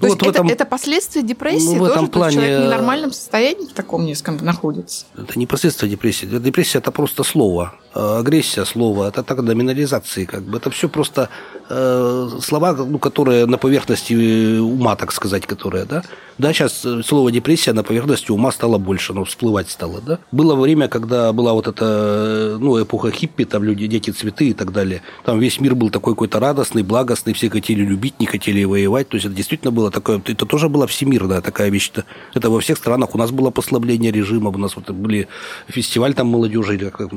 [0.00, 2.10] То вот есть это, этом, это последствия депрессии ну, в этом тоже?
[2.10, 2.34] плане...
[2.34, 5.06] человек в ненормальном состоянии в таком несколько находится?
[5.16, 6.26] Это не последствия депрессии.
[6.26, 7.74] Депрессия– это просто слово.
[7.94, 10.58] Э, агрессия слова, это так номинализации, как бы.
[10.58, 11.28] Это все просто
[11.68, 16.02] э, слова, ну, которые на поверхности ума, так сказать, которые, да.
[16.36, 20.18] Да, сейчас слово депрессия на поверхности ума стало больше, но всплывать стало, да.
[20.32, 24.72] Было время, когда была вот эта, ну, эпоха хиппи, там люди, дети, цветы и так
[24.72, 25.02] далее.
[25.24, 29.08] Там весь мир был такой какой-то радостный, благостный, все хотели любить, не хотели воевать.
[29.08, 31.92] То есть это действительно было такое, это тоже была всемирная такая вещь.
[31.94, 32.04] -то.
[32.34, 33.14] Это во всех странах.
[33.14, 35.28] У нас было послабление режима, у нас вот были
[35.68, 37.12] фестиваль там молодежи, или как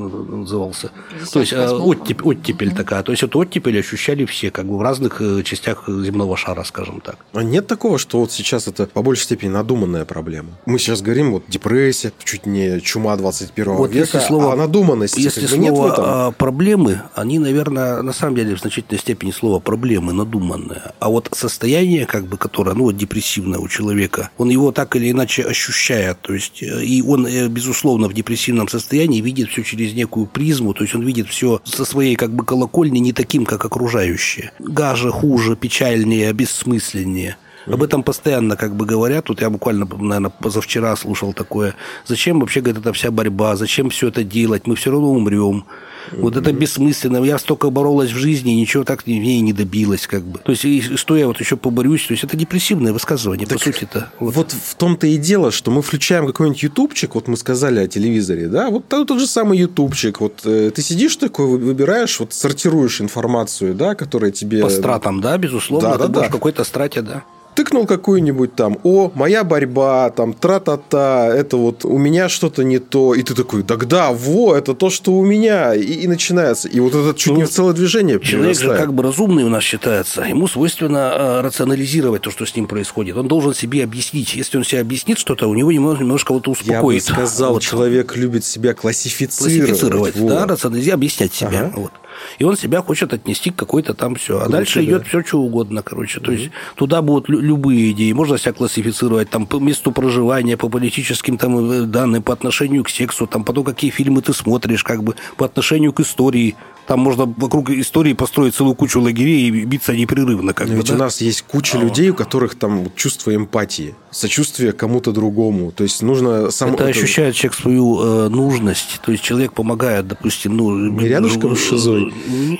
[0.67, 0.91] назывался.
[1.31, 3.03] То есть э, оттепель, оттепель такая.
[3.03, 7.01] То есть эту оттепель ощущали все, как бы в разных э, частях земного шара, скажем
[7.01, 7.17] так.
[7.33, 10.49] А нет такого, что вот сейчас это по большей степени надуманная проблема?
[10.65, 15.17] Мы сейчас говорим, вот депрессия, чуть не чума 21 вот века, если слово, а надуманность
[15.17, 16.03] если как бы слово нет в этом?
[16.07, 20.93] А, проблемы, они, наверное, на самом деле в значительной степени слово проблемы надуманное.
[20.99, 25.11] А вот состояние, как бы, которое, ну, вот депрессивное у человека, он его так или
[25.11, 26.21] иначе ощущает.
[26.21, 30.83] То есть, э, и он, безусловно, в депрессивном состоянии видит все через некую призму, то
[30.83, 34.51] есть он видит все со своей как бы колокольни не таким, как окружающие.
[34.59, 37.37] Гаже, хуже, печальнее, бессмысленнее.
[37.67, 39.25] Об этом постоянно как бы говорят.
[39.25, 41.75] Тут я буквально, наверное, позавчера слушал такое.
[42.05, 43.55] Зачем вообще, говорит, эта вся борьба?
[43.55, 44.67] Зачем все это делать?
[44.67, 45.65] Мы все равно умрем.
[46.11, 47.23] Вот это бессмысленно.
[47.23, 50.39] Я столько боролась в жизни, ничего так в ней не добилась, как бы.
[50.39, 52.05] То есть, что я вот еще поборюсь?
[52.07, 54.11] То есть, это депрессивное высказывание, так по сути-то.
[54.19, 54.35] Вот.
[54.35, 58.47] вот в том-то и дело, что мы включаем какой-нибудь ютубчик, вот мы сказали о телевизоре,
[58.47, 60.21] да, вот тот, тот же самый ютубчик.
[60.21, 64.61] Вот э, ты сидишь такой, выбираешь, вот сортируешь информацию, да, которая тебе...
[64.61, 65.97] По стратам, да, безусловно.
[65.97, 66.29] Да, да, да.
[66.29, 67.23] какой-то страте, да
[67.57, 73.15] тыкнул какую-нибудь там, о, моя борьба, там, тра-та-та, это вот у меня что-то не то,
[73.15, 76.67] и ты такой, тогда, во, это то, что у меня, и, и начинается.
[76.67, 79.49] И вот это чуть ну, не в целое движение Человек же как бы разумный у
[79.49, 83.17] нас считается, ему свойственно э, рационализировать то, что с ним происходит.
[83.17, 84.35] Он должен себе объяснить.
[84.35, 87.03] Если он себе объяснит что-то, у него немножко, немножко вот успокоит.
[87.07, 87.63] Я бы сказал, вот.
[87.63, 89.65] человек любит себя классифицировать.
[89.65, 90.29] Классифицировать, вот.
[90.29, 91.71] да, рационализировать, объяснять себя.
[91.73, 91.73] Ага.
[91.75, 91.91] Вот
[92.39, 94.37] и он себя хочет отнести к какой-то там все.
[94.37, 94.85] А Лучше, дальше да.
[94.85, 96.19] идет все, что угодно, короче.
[96.19, 98.11] То есть туда будут любые идеи.
[98.11, 102.89] Можно себя классифицировать там по месту проживания, по политическим там э, данным, по отношению к
[102.89, 106.55] сексу, там по тому, какие фильмы ты смотришь, как бы по отношению к истории.
[106.87, 110.53] Там можно вокруг истории построить целую кучу лагерей и биться непрерывно.
[110.53, 110.93] Как Ведь бы, да?
[110.93, 111.81] у нас есть куча а.
[111.81, 115.73] людей, у которых там чувство эмпатии, сочувствие кому-то другому.
[115.73, 116.49] То есть нужно...
[116.49, 116.75] Сам...
[116.75, 119.01] Это, это ощущает человек свою э, нужность.
[119.03, 120.55] То есть человек помогает, допустим...
[120.55, 122.06] Ну, Не рядышком с шизой?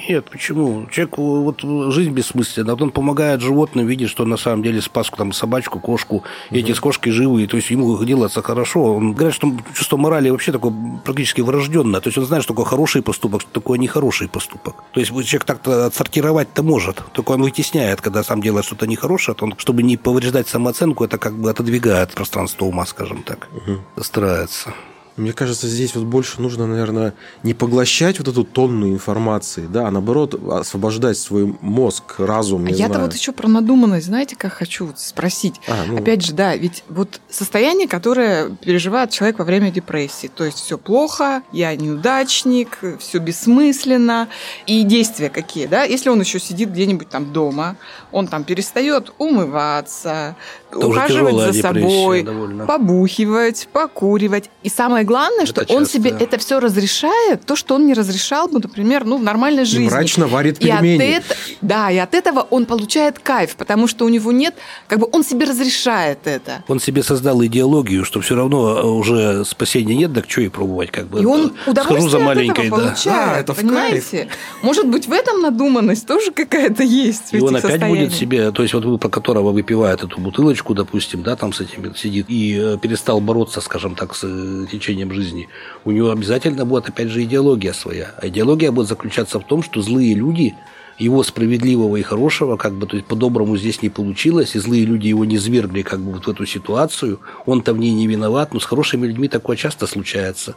[0.10, 0.88] Нет, почему?
[0.92, 1.62] Человек, вот
[1.94, 2.72] жизнь бессмысленна.
[2.72, 6.24] Вот он помогает животным, видит, что на самом деле спас там собачку, кошку.
[6.52, 7.48] И эти с кошкой живые.
[7.48, 8.96] То есть ему делается хорошо.
[8.96, 12.02] Он говорит, что чувство морали вообще такое практически врожденное.
[12.02, 14.76] То есть он знает, что такое хороший поступок, что такое нехороший хороший поступок.
[14.94, 19.46] То есть человек так-то отсортировать-то может, только он вытесняет, когда сам делает что-то нехорошее, то
[19.46, 24.04] он, чтобы не повреждать самооценку, это как бы отодвигает пространство ума, скажем так, угу.
[24.04, 24.74] старается.
[25.18, 29.92] Мне кажется, здесь вот больше нужно, наверное, не поглощать вот эту тонну информации, да, а
[29.92, 32.68] наоборот освобождать свой мозг, разум.
[32.68, 35.56] Не Я-то вот еще про надуманность, знаете, как хочу спросить.
[35.68, 35.98] А, ну...
[35.98, 40.78] Опять же, да, ведь вот состояние, которое переживает человек во время депрессии, то есть все
[40.78, 44.28] плохо, я неудачник, все бессмысленно,
[44.68, 45.84] и действия какие, да?
[45.84, 47.76] Если он еще сидит где-нибудь там дома,
[48.12, 50.36] он там перестает умываться,
[50.70, 52.66] это ухаживать за собой, довольно.
[52.66, 54.50] побухивать, покуривать.
[54.64, 55.76] И самое главное, это что часто.
[55.76, 59.65] он себе это все разрешает, то, что он не разрешал бы, например, ну, в нормальной
[59.65, 59.86] жизни.
[59.86, 61.04] И мрачно варит пельмени.
[61.04, 64.54] И от это, да, и от этого он получает кайф, потому что у него нет,
[64.88, 66.63] как бы он себе разрешает это.
[66.67, 70.91] Он себе создал идеологию, что все равно э, уже спасения нет, так что и пробовать,
[70.91, 71.22] как бы.
[71.22, 72.76] И он удовольствие за маленькой, да.
[72.76, 74.28] получает, а, это понимаете?
[74.62, 77.34] Может быть, в этом надуманность тоже какая-то есть.
[77.34, 81.24] И он опять будет себе, то есть вот вы, про которого выпивает эту бутылочку, допустим,
[81.24, 84.65] да, там с этим сидит, и э, перестал бороться, скажем так, с э,
[84.98, 85.48] течением жизни,
[85.86, 88.12] у него обязательно будет, опять же, идеология своя.
[88.18, 90.56] А идеология будет заключаться в том, что злые люди
[91.00, 95.08] его справедливого и хорошего, как бы, то есть по-доброму здесь не получилось, и злые люди
[95.08, 98.60] его не звергли как бы вот в эту ситуацию, он-то в ней не виноват, но
[98.60, 100.56] с хорошими людьми такое часто случается.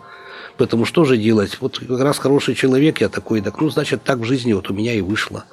[0.56, 1.58] Поэтому что же делать?
[1.60, 4.74] Вот как раз хороший человек я такой, так ну, значит, так в жизни вот у
[4.74, 5.44] меня и вышло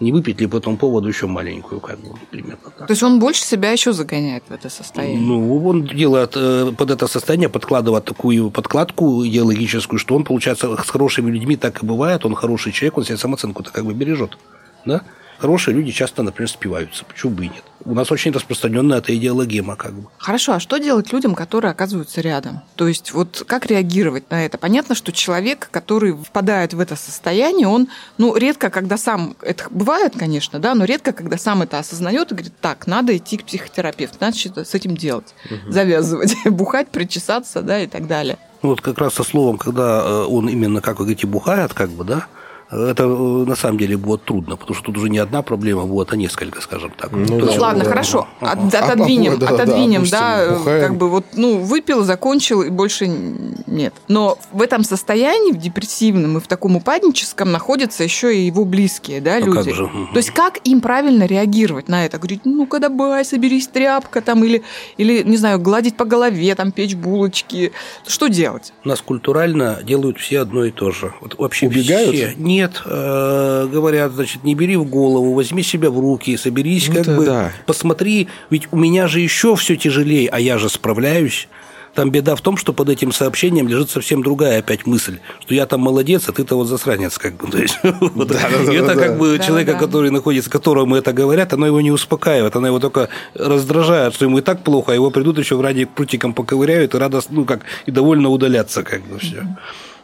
[0.00, 2.86] не выпить ли по этому поводу еще маленькую, как бы, примерно так.
[2.86, 5.20] То есть он больше себя еще загоняет в это состояние?
[5.20, 10.90] Ну, он делает э, под это состояние, подкладывает такую подкладку идеологическую, что он, получается, с
[10.90, 14.38] хорошими людьми так и бывает, он хороший человек, он себе самооценку-то как бы бережет,
[14.84, 15.02] да?
[15.38, 17.04] Хорошие люди часто, например, спиваются.
[17.04, 17.64] Почему бы и нет?
[17.84, 20.08] У нас очень распространенная эта идеологема, как бы.
[20.18, 22.62] Хорошо, а что делать людям, которые оказываются рядом?
[22.74, 24.58] То есть вот как реагировать на это?
[24.58, 30.14] Понятно, что человек, который впадает в это состояние, он, ну, редко, когда сам, это бывает,
[30.18, 34.16] конечно, да, но редко, когда сам это осознает и говорит, так, надо идти к психотерапевту,
[34.20, 35.70] надо что-то с этим делать, угу.
[35.70, 38.38] завязывать, бухать, причесаться, да, и так далее.
[38.62, 41.90] Ну, вот как раз со словом, когда э, он именно, как вы говорите, бухает, как
[41.90, 42.26] бы, да,
[42.70, 46.12] это э, на самом деле будет трудно, потому что тут уже не одна проблема будет,
[46.12, 47.12] а несколько, скажем так.
[47.12, 48.52] Ну, ну да, ладно, да, хорошо, да.
[48.52, 53.06] От, отодвинем, а, да, отодвинем, да, да как бы вот, ну, выпил, закончил и больше
[53.66, 53.94] нет.
[54.08, 59.20] Но в этом состоянии, в депрессивном и в таком упадническом находятся еще и его близкие,
[59.20, 59.72] да, люди.
[59.72, 62.18] То есть как им правильно реагировать на это?
[62.18, 64.62] Говорить, ну-ка давай, соберись, тряпка там, или,
[64.96, 67.72] или, не знаю, гладить по голове, там, печь булочки.
[68.06, 68.72] Что делать?
[68.84, 71.12] У нас культурально делают все одно и то же.
[71.20, 72.14] Вот вообще Убегают?
[72.14, 72.34] Все.
[72.56, 77.16] Нет, э, говорят, значит, не бери в голову, возьми себя в руки, соберись, ну, как
[77.16, 77.52] бы, да.
[77.66, 81.48] посмотри, ведь у меня же еще все тяжелее, а я же справляюсь.
[81.92, 85.66] Там беда в том, что под этим сообщением лежит совсем другая опять мысль, что я
[85.66, 87.50] там молодец, а ты-то вот засранец, как бы.
[87.50, 88.28] То есть, вот.
[88.28, 89.78] да, это да, как бы да, человека, да.
[89.78, 94.38] который находится, которому это говорят, оно его не успокаивает, оно его только раздражает, что ему
[94.38, 97.60] и так плохо, а его придут еще в ради прутиком поковыряют и радостно, ну как,
[97.84, 99.46] и довольно удалятся, как бы все.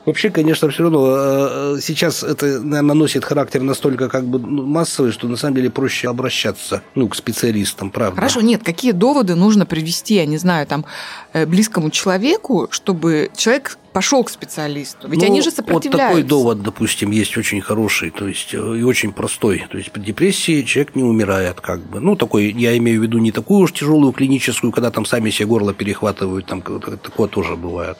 [0.04, 5.12] Вообще, конечно, все равно э, сейчас это, наверное, носит характер настолько как бы ну, массовый,
[5.12, 8.16] что на самом деле проще обращаться ну, к специалистам, правда.
[8.16, 10.84] Хорошо, нет, какие доводы нужно привести, я не знаю, там,
[11.32, 15.06] э, близкому человеку, чтобы человек пошел к специалисту?
[15.06, 16.16] Ведь ну, они же сопротивляются.
[16.16, 19.66] Вот такой довод, допустим, есть очень хороший, то есть э, и очень простой.
[19.70, 22.00] То есть при депрессии человек не умирает, как бы.
[22.00, 25.46] Ну, такой, я имею в виду не такую уж тяжелую клиническую, когда там сами себе
[25.46, 27.98] горло перехватывают, там такое тоже бывает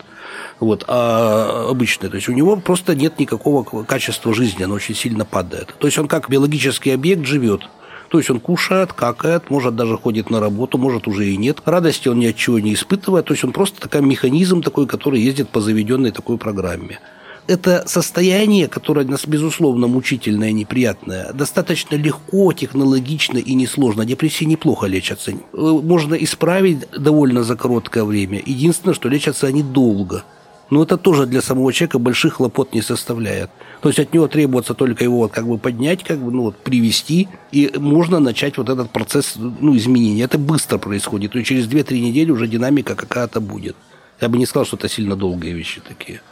[0.61, 2.11] вот, а обычное.
[2.11, 5.75] То есть у него просто нет никакого качества жизни, оно очень сильно падает.
[5.79, 7.63] То есть он как биологический объект живет.
[8.09, 11.61] То есть он кушает, какает, может даже ходит на работу, может уже и нет.
[11.65, 13.25] Радости он ни от чего не испытывает.
[13.25, 17.01] То есть он просто такой механизм такой, который ездит по заведенной такой программе
[17.47, 24.05] это состояние, которое нас, безусловно, мучительное и неприятное, достаточно легко, технологично и несложно.
[24.05, 25.33] Депрессии неплохо лечатся.
[25.33, 28.41] Э, можно исправить довольно за короткое время.
[28.45, 30.25] Единственное, что лечатся они долго.
[30.73, 33.51] Но это тоже для самого человека больших хлопот не составляет.
[33.83, 36.57] То есть от него требуется только его вот как бы поднять, как бы, ну, вот,
[36.57, 40.23] привести, и можно начать вот этот процесс ну, изменения.
[40.23, 41.35] Это быстро происходит.
[41.35, 43.77] Есть через 2-3 недели уже динамика какая-то будет.
[44.19, 46.23] Я бы не сказал, что это сильно долгие вещи такие.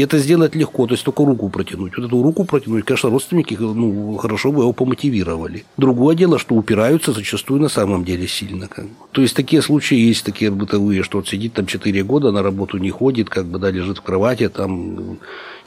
[0.00, 1.94] И это сделать легко, то есть только руку протянуть.
[1.94, 5.66] Вот эту руку протянуть, конечно, родственники ну, хорошо бы его помотивировали.
[5.76, 8.66] Другое дело, что упираются зачастую на самом деле сильно.
[8.66, 8.92] Как бы.
[9.12, 12.78] То есть такие случаи есть, такие бытовые, что вот сидит там 4 года, на работу
[12.78, 15.18] не ходит, как бы, да, лежит в кровати, там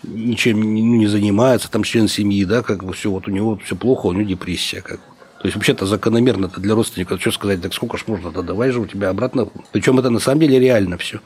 [0.01, 0.63] ничем
[0.97, 4.13] не занимается, там член семьи, да, как бы все, вот у него все плохо, у
[4.13, 5.05] него депрессия, как бы.
[5.41, 8.71] То есть вообще-то закономерно это для родственников, что сказать, так сколько ж можно, да давай
[8.71, 9.47] же у тебя обратно.
[9.71, 11.19] Причем это на самом деле реально все.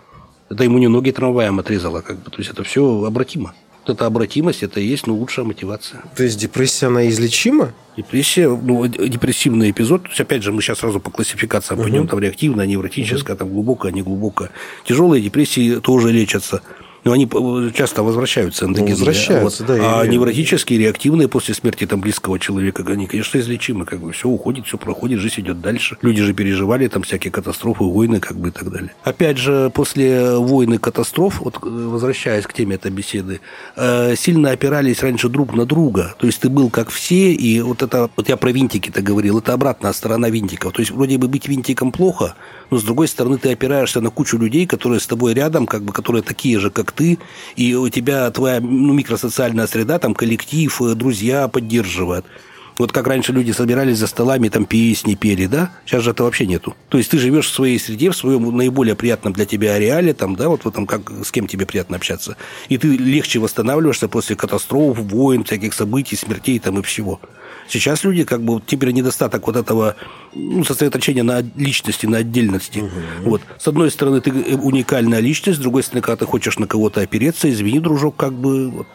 [0.49, 2.31] Это ему не ноги трамваем отрезало, как бы.
[2.31, 3.53] То есть это все обратимо.
[3.85, 6.03] Вот эта обратимость, это и есть ну, лучшая мотивация.
[6.15, 7.73] То есть депрессия, она излечима?
[7.95, 11.87] Депрессия, ну, депрессивный эпизод, то есть, опять же, мы сейчас сразу по классификациям угу.
[11.87, 13.39] пойдем, там реактивная, невротическая, угу.
[13.39, 14.51] там глубокая, неглубокая.
[14.85, 16.61] Тяжелые депрессии тоже лечатся.
[17.07, 18.95] Но они часто возвращаются эндогенные.
[18.95, 19.77] Возвращаются, вот.
[19.77, 20.01] да.
[20.01, 20.09] А и...
[20.09, 23.85] невротические, реактивные после смерти там, близкого человека, они, конечно, излечимы.
[23.85, 25.97] Как бы все уходит, все проходит, жизнь идет дальше.
[26.01, 28.91] Люди же переживали там всякие катастрофы, войны, как бы и так далее.
[29.03, 33.39] Опять же, после войны катастроф, вот возвращаясь к теме этой беседы,
[33.77, 36.13] э, сильно опирались раньше друг на друга.
[36.17, 39.53] То есть ты был как все, и вот это, вот я про винтики-то говорил, это
[39.53, 40.73] обратная сторона винтиков.
[40.73, 42.35] То есть вроде бы быть винтиком плохо,
[42.69, 45.93] но с другой стороны ты опираешься на кучу людей, которые с тобой рядом, как бы,
[45.93, 47.19] которые такие же, как ты,
[47.55, 52.25] и у тебя твоя ну, микросоциальная среда, там коллектив, э, друзья поддерживают.
[52.77, 55.71] Вот как раньше люди собирались за столами, там песни пели, да?
[55.85, 56.75] Сейчас же это вообще нету.
[56.89, 60.35] То есть ты живешь в своей среде, в своем наиболее приятном для тебя ареале, там,
[60.35, 62.37] да, вот в этом, как, с кем тебе приятно общаться.
[62.69, 67.19] И ты легче восстанавливаешься после катастроф, войн, всяких событий, смертей там и всего.
[67.67, 69.95] Сейчас люди, как бы, теперь недостаток вот этого
[70.33, 72.79] ну, сосредоточения на личности, на отдельности.
[72.79, 73.29] Угу.
[73.29, 73.41] Вот.
[73.59, 77.49] С одной стороны, ты уникальная личность, с другой стороны, когда ты хочешь на кого-то опереться,
[77.49, 78.87] извини, дружок, как бы вот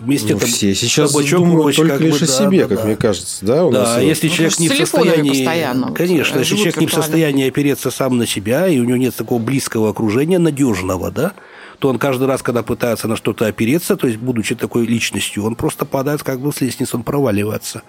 [0.00, 2.84] вместе ну, там, все сейчас думают только как лишь бы, о себе, да, как да,
[2.84, 3.64] мне кажется, да?
[3.64, 4.36] У да, нас если вот...
[4.36, 5.94] человек ну, не в состоянии...
[5.94, 9.40] Конечно, если человек не в состоянии опереться сам на себя, и у него нет такого
[9.40, 11.32] близкого окружения, надежного, да,
[11.78, 15.54] то он каждый раз, когда пытается на что-то опереться, то есть, будучи такой личностью, он
[15.54, 17.82] просто падает как бы с лестницы, он проваливается.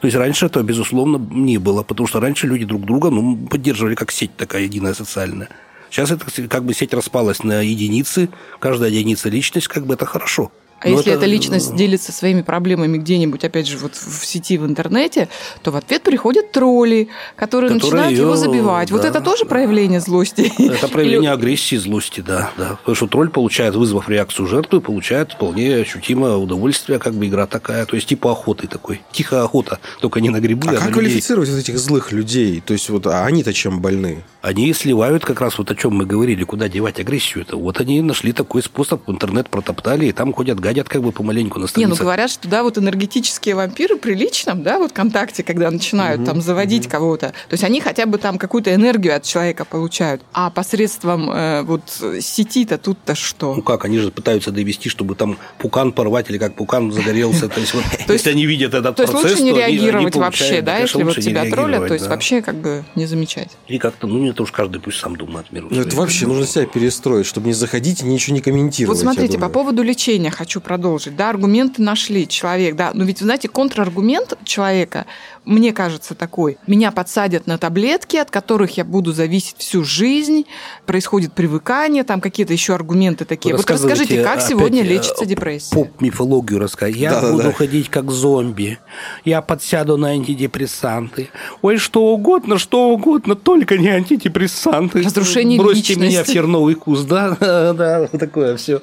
[0.00, 3.94] То есть раньше этого, безусловно, не было, потому что раньше люди друг друга ну, поддерживали
[3.94, 5.48] как сеть такая единая социальная.
[5.90, 10.50] Сейчас это как бы сеть распалась на единицы, каждая единица личность, как бы это хорошо.
[10.84, 14.58] А Ну, если это- эта личность делится своими проблемами где-нибудь, опять же, вот в сети,
[14.58, 15.28] в интернете,
[15.62, 18.90] то в ответ приходят тролли, которые, Которые начинают его её, забивать.
[18.90, 19.08] Вот да.
[19.08, 20.52] это тоже проявление злости?
[20.58, 22.76] Это проявление Или- агрессии, злости, да, да.
[22.76, 27.86] Потому что тролль получает, вызвав реакцию жертвы, получает вполне ощутимое удовольствие, как бы игра такая.
[27.86, 29.00] То есть типа охоты такой.
[29.12, 32.60] Тихая охота, только не на грибы, А а, как квалифицировать вот этих злых людей?
[32.64, 34.24] То есть вот а они-то чем больны?
[34.42, 37.44] Они сливают как раз вот о чем мы говорили, куда девать агрессию.
[37.44, 41.60] Это вот они нашли такой способ, интернет протоптали, и там ходят, гадят как бы помаленьку
[41.60, 42.00] на Не, ну страницах.
[42.00, 46.88] говорят, что да, вот энергетические вампиры при личном, да, вот контакте, когда начинают там заводить
[46.88, 50.22] кого-то, то есть они хотя бы там какую-то энергию от человека получают.
[50.32, 51.82] А посредством э, вот
[52.20, 53.54] сети-то тут-то что?
[53.54, 57.48] Ну как, они же пытаются довести, чтобы там пукан порвать или как пукан загорелся.
[57.48, 60.16] То есть, вот, То если они видят этот То есть процесс, лучше не то реагировать
[60.16, 63.50] вообще, да, если вот не тебя троллят, то есть вообще как бы не замечать.
[63.68, 65.68] И как-то, ну, это уж каждый пусть сам думает миру.
[65.70, 68.96] Ну, это вообще нужно себя перестроить, чтобы не заходить и ничего не комментировать.
[68.96, 71.16] Вот смотрите, по поводу лечения хочу продолжить.
[71.16, 75.06] Да, аргументы нашли человек, да, но ведь, знаете, контраргумент человека,
[75.44, 76.58] мне кажется, такой.
[76.66, 80.44] Меня подсадят на таблетки, от которых я буду зависеть всю жизнь,
[80.86, 83.54] происходит привыкание, там какие-то еще аргументы такие.
[83.54, 85.74] Вы Вот расскажите, как сегодня лечится депрессия?
[85.74, 86.96] Поп-мифологию рассказать.
[86.96, 87.32] Я Да-да-да.
[87.32, 88.78] буду ходить как зомби.
[89.24, 91.30] Я подсяду на антидепрессанты.
[91.62, 95.02] Ой, что угодно, что угодно, только не антидепрессанты.
[95.02, 96.32] Разрушение Бросьте меня в личности.
[96.32, 97.02] терновый куст.
[97.12, 98.80] Да, да, такое все.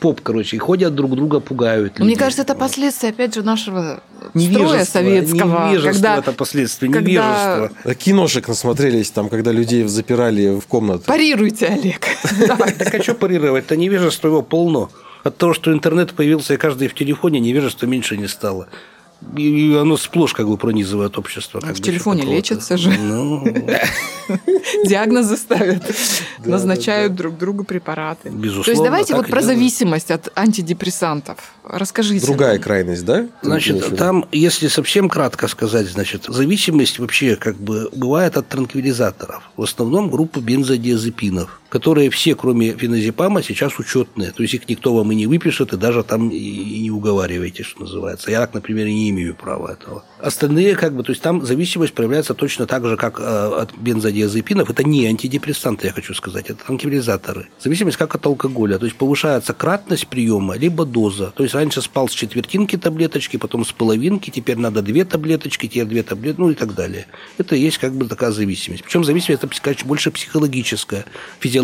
[0.00, 0.56] Поп, короче.
[0.56, 1.98] И ходят друг друга, пугают.
[1.98, 4.00] Мне кажется, это последствия, опять же, нашего
[4.34, 5.72] строя советского.
[5.98, 7.90] Невежество когда это последствия, когда- невежество.
[7.90, 11.04] А Киношек насмотрелись, там, когда людей запирали в комнаты.
[11.06, 12.06] Парируйте, Олег.
[12.78, 13.76] Так а что парировать-то?
[13.76, 14.90] Невежество его полно.
[15.24, 18.68] От того, что интернет появился, и каждый в телефоне, невежества меньше не стало.
[19.36, 21.60] И оно сплошь как бы пронизывает общество.
[21.60, 22.90] как в бы, телефоне лечатся же.
[22.96, 23.44] Ну,
[24.84, 25.82] Диагнозы ставят,
[26.44, 28.28] назначают друг другу препараты.
[28.30, 29.58] Безусловно, То есть давайте вот про делают.
[29.58, 31.38] зависимость от антидепрессантов.
[31.64, 32.24] Расскажите.
[32.26, 32.62] Другая нам.
[32.62, 33.26] крайность, да?
[33.42, 39.42] Значит, там, если совсем кратко сказать, значит, зависимость вообще как бы бывает от транквилизаторов.
[39.56, 44.32] В основном группа бензодиазепинов, которые все, кроме феназепама, сейчас учетные.
[44.32, 47.82] То есть их никто вам и не выпишет, и даже там и- не уговариваете, что
[47.82, 48.30] называется.
[48.30, 50.04] Я, например, не имею права этого.
[50.18, 54.70] Остальные, как бы, то есть там зависимость проявляется точно так же, как э, от бензодиазепинов.
[54.70, 57.48] Это не антидепрессанты, я хочу сказать, это транквилизаторы.
[57.60, 58.78] Зависимость как от алкоголя.
[58.78, 61.32] То есть повышается кратность приема, либо доза.
[61.36, 65.84] То есть раньше спал с четвертинки таблеточки, потом с половинки, теперь надо две таблеточки, теперь
[65.84, 67.06] две таблетки, ну и так далее.
[67.36, 68.82] Это есть как бы такая зависимость.
[68.84, 71.04] Причем зависимость это конечно, больше психологическая.
[71.40, 71.57] Физиологическая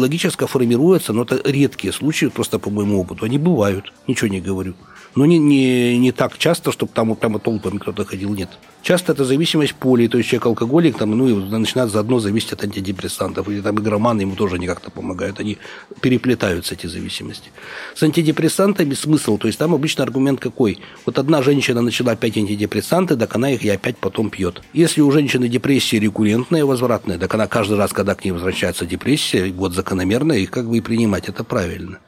[0.47, 3.25] формируется, но это редкие случаи, просто по моему опыту.
[3.25, 4.75] Они бывают, ничего не говорю.
[5.17, 8.51] Но не, не, не так часто, чтобы там прямо толпами кто-то ходил, нет.
[8.83, 12.65] Часто это зависимость поли, то есть человек алкоголик, там, ну, и начинает заодно зависеть от
[12.65, 15.57] антидепрессантов, или там игроманы ему тоже не как-то помогают, они
[16.03, 17.51] переплетаются, эти зависимости.
[17.95, 20.81] С антидепрессантами смысл, то есть там обычно аргумент какой?
[21.07, 24.63] Вот одна женщина начала пять антидепрессанты, так она их и опять потом пьет.
[24.75, 29.51] Если у женщины депрессия рекуррентная, возвратная, так она каждый раз, когда к ней возвращается депрессия,
[29.51, 32.01] вот закономерно, их как бы и принимать, это правильно.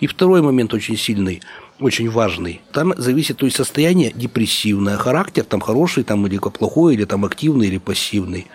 [0.00, 1.42] И второй момент очень сильный,
[1.80, 2.60] очень важный.
[2.72, 7.68] Там зависит, то есть состояние депрессивное, характер там хороший, там или плохой, или там активный,
[7.68, 8.46] или пассивный.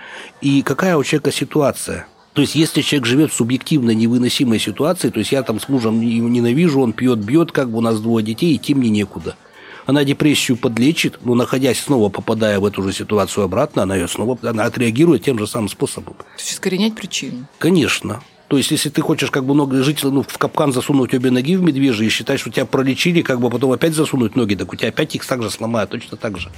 [0.41, 2.07] И какая у человека ситуация.
[2.33, 6.01] То есть, если человек живет в субъективно невыносимой ситуации, то есть я там с мужем
[6.01, 9.37] ненавижу, он пьет, бьет, как бы у нас двое детей, идти мне некуда.
[9.85, 14.37] Она депрессию подлечит, но находясь снова, попадая в эту же ситуацию обратно, она ее снова
[14.41, 16.15] она отреагирует тем же самым способом.
[16.15, 17.47] То есть искоренять причину.
[17.57, 18.21] Конечно.
[18.47, 21.55] То есть, если ты хочешь как бы много жить, ну, в капкан засунуть обе ноги
[21.55, 24.75] в медвежьи и считать, что тебя пролечили, как бы потом опять засунуть ноги, так у
[24.75, 26.51] тебя опять их так же сломают, точно так же.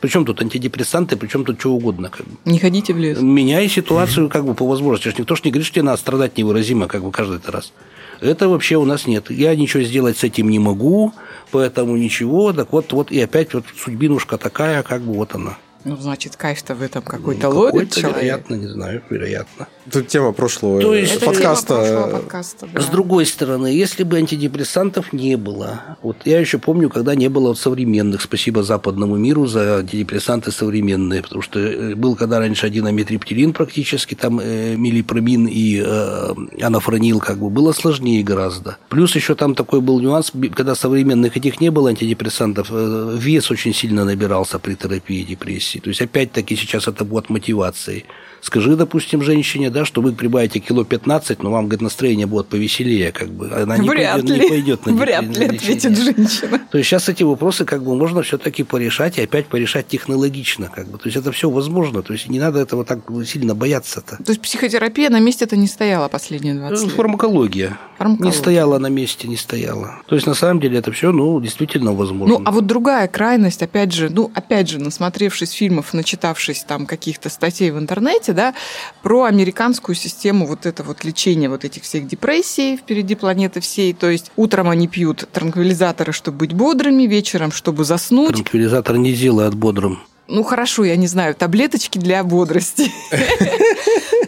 [0.00, 2.08] Причем тут антидепрессанты, причем тут что угодно.
[2.08, 2.32] Как бы.
[2.44, 3.20] Не ходите в лес.
[3.20, 5.20] Меняй ситуацию как бы по возможности.
[5.20, 7.72] Никто ж не говорит, что тебе надо страдать невыразимо как бы каждый раз.
[8.20, 9.30] Это вообще у нас нет.
[9.30, 11.12] Я ничего сделать с этим не могу,
[11.50, 12.52] поэтому ничего.
[12.52, 15.56] Так вот, вот и опять вот судьбинушка такая, как бы вот она.
[15.84, 18.16] Ну, значит, кайф-то в этом какой-то Ну, ловит какой-то, человек.
[18.22, 19.68] вероятно, не знаю, вероятно.
[19.92, 21.66] Тут тема прошлого То есть- Это подкаста.
[21.74, 22.80] тема прошлого подкаста, да.
[22.80, 27.48] С другой стороны, если бы антидепрессантов не было, вот я еще помню, когда не было
[27.48, 32.86] вот современных, спасибо западному миру за антидепрессанты современные, потому что э, был когда раньше один
[32.86, 38.76] амитриптилин практически, там э, милипромин и э, анафронил, как бы было сложнее гораздо.
[38.88, 43.74] Плюс еще там такой был нюанс, когда современных этих не было антидепрессантов, э, вес очень
[43.74, 45.78] сильно набирался при терапии депрессии.
[45.78, 48.04] То есть опять-таки сейчас это будет мотивацией.
[48.40, 53.12] Скажи, допустим, женщине, да, что вы прибавите кило 15, но вам, говорит, настроение будет повеселее,
[53.12, 53.50] как бы.
[53.50, 54.40] Она не Вряд пойдет, ли.
[54.42, 56.60] не пойдет на Вряд ли, ответит женщина.
[56.70, 60.70] То есть сейчас эти вопросы как бы можно все-таки порешать и опять порешать технологично.
[60.74, 60.98] Как бы.
[60.98, 62.02] То есть это все возможно.
[62.02, 64.16] То есть не надо этого так сильно бояться-то.
[64.22, 66.96] То есть психотерапия на месте-то не стояла последние 20 Ну, лет.
[66.96, 67.78] Фармакология.
[67.98, 68.32] Фармакология.
[68.32, 69.96] Не стояла на месте, не стояла.
[70.06, 72.38] То есть, на самом деле, это все, ну, действительно возможно.
[72.38, 77.28] Ну, а вот другая крайность, опять же, ну, опять же, насмотревшись фильмов, начитавшись там каких-то
[77.28, 78.54] статей в интернете, да,
[79.02, 83.92] про американскую систему вот это вот лечения вот этих всех депрессий впереди планеты всей.
[83.92, 88.34] То есть утром они пьют транквилизаторы, чтобы быть бодрыми, вечером, чтобы заснуть.
[88.34, 89.98] Транквилизатор не делает бодрым.
[90.28, 92.92] Ну, хорошо, я не знаю, таблеточки для бодрости.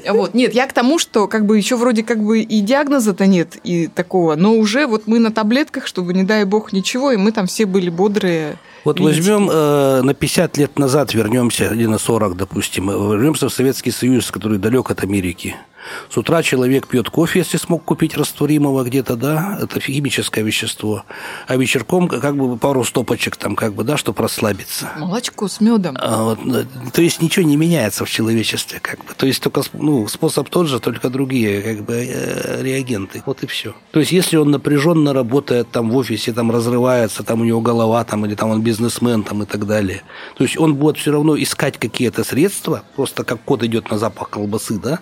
[0.09, 0.34] Вот.
[0.34, 3.86] Нет, я к тому, что как бы еще вроде как бы и диагноза-то нет, и
[3.86, 7.46] такого, но уже вот мы на таблетках, чтобы, не дай бог, ничего, и мы там
[7.46, 8.57] все были бодрые.
[8.84, 9.20] Вот Видите?
[9.20, 13.90] возьмем э, на 50 лет назад, вернемся, или на 40, допустим, э, вернемся в Советский
[13.90, 15.55] Союз, который далек от Америки.
[16.11, 21.05] С утра человек пьет кофе, если смог купить растворимого где-то, да, это химическое вещество.
[21.47, 24.91] А вечерком как бы пару стопочек там, как бы, да, чтобы расслабиться.
[24.99, 25.97] Молочко с медом.
[26.01, 29.14] А вот, э, то есть ничего не меняется в человечестве, как бы.
[29.16, 33.22] То есть только ну, способ тот же, только другие как бы э, реагенты.
[33.26, 33.74] Вот и все.
[33.93, 38.05] То есть если он напряженно работает там в офисе, там разрывается, там у него голова,
[38.05, 40.03] там или там он бизнесмен там и так далее.
[40.37, 44.31] То есть он будет все равно искать какие-то средства, просто как кот идет на запах
[44.31, 45.01] колбасы, да,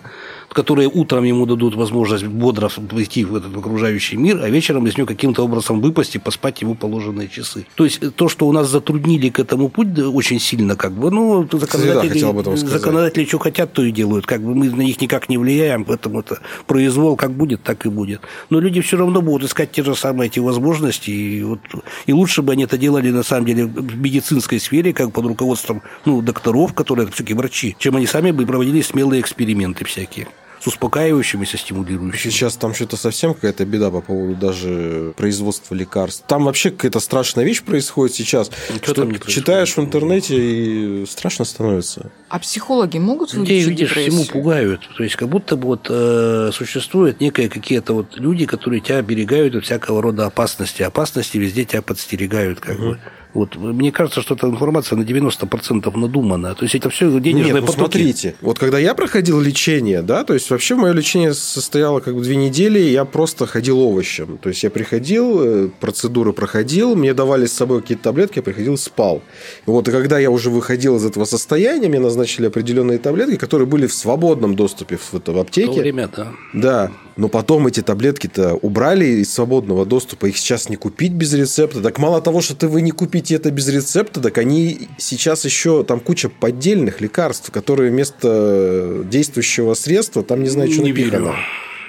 [0.69, 5.07] которые утром ему дадут возможность бодро войти в этот окружающий мир, а вечером из него
[5.07, 7.65] каким-то образом выпасть и поспать ему положенные часы.
[7.73, 11.09] То есть то, что у нас затруднили к этому путь да, очень сильно, как бы,
[11.09, 12.69] ну, законодатели, сказать.
[12.69, 14.27] законодатели что хотят, то и делают.
[14.27, 17.89] Как бы мы на них никак не влияем, поэтому это произвол как будет, так и
[17.89, 18.21] будет.
[18.51, 21.61] Но люди все равно будут искать те же самые эти возможности, и, вот,
[22.05, 25.81] и лучше бы они это делали на самом деле в медицинской сфере, как под руководством
[26.05, 30.27] ну, докторов, которые все-таки врачи, чем они сами бы проводили смелые эксперименты всякие
[30.59, 32.31] с успокаивающими, со стимулирующими.
[32.31, 36.23] Сейчас там что-то совсем какая-то беда по поводу даже производства лекарств.
[36.27, 38.51] Там вообще какая-то страшная вещь происходит сейчас.
[38.81, 42.11] Что там не читаешь в интернете и страшно становится.
[42.29, 44.81] А психологи могут Людей, видишь, всему пугают.
[44.97, 49.55] То есть, как будто бы вот э, существуют некие какие-то вот люди, которые тебя оберегают
[49.55, 50.83] от всякого рода опасности.
[50.83, 52.99] Опасности везде тебя подстерегают, как бы.
[53.33, 53.55] Вот.
[53.55, 56.55] Мне кажется, что эта информация на 90% надумана.
[56.55, 57.77] То есть, это все денежные Нет, ну потоки.
[57.77, 62.21] смотрите, вот когда я проходил лечение, да, то есть вообще мое лечение состояло как бы
[62.21, 64.37] две недели, я просто ходил овощем.
[64.39, 68.77] То есть я приходил, э, процедуры проходил, мне давали с собой какие-то таблетки, я приходил
[68.77, 69.21] спал.
[69.65, 73.85] Вот и когда я уже выходил из этого состояния, мне назначили определенные таблетки, которые были
[73.85, 75.79] в свободном доступе в, это, в В то аптеке.
[75.81, 76.31] время, да.
[76.53, 81.81] Да, но потом эти таблетки-то убрали из свободного доступа, их сейчас не купить без рецепта.
[81.81, 85.83] Так мало того, что ты вы не купите это без рецепта, так они сейчас еще
[85.83, 91.19] там куча поддельных лекарств, которые вместо действующего средства там не знаю, что не напихано.
[91.19, 91.35] верю.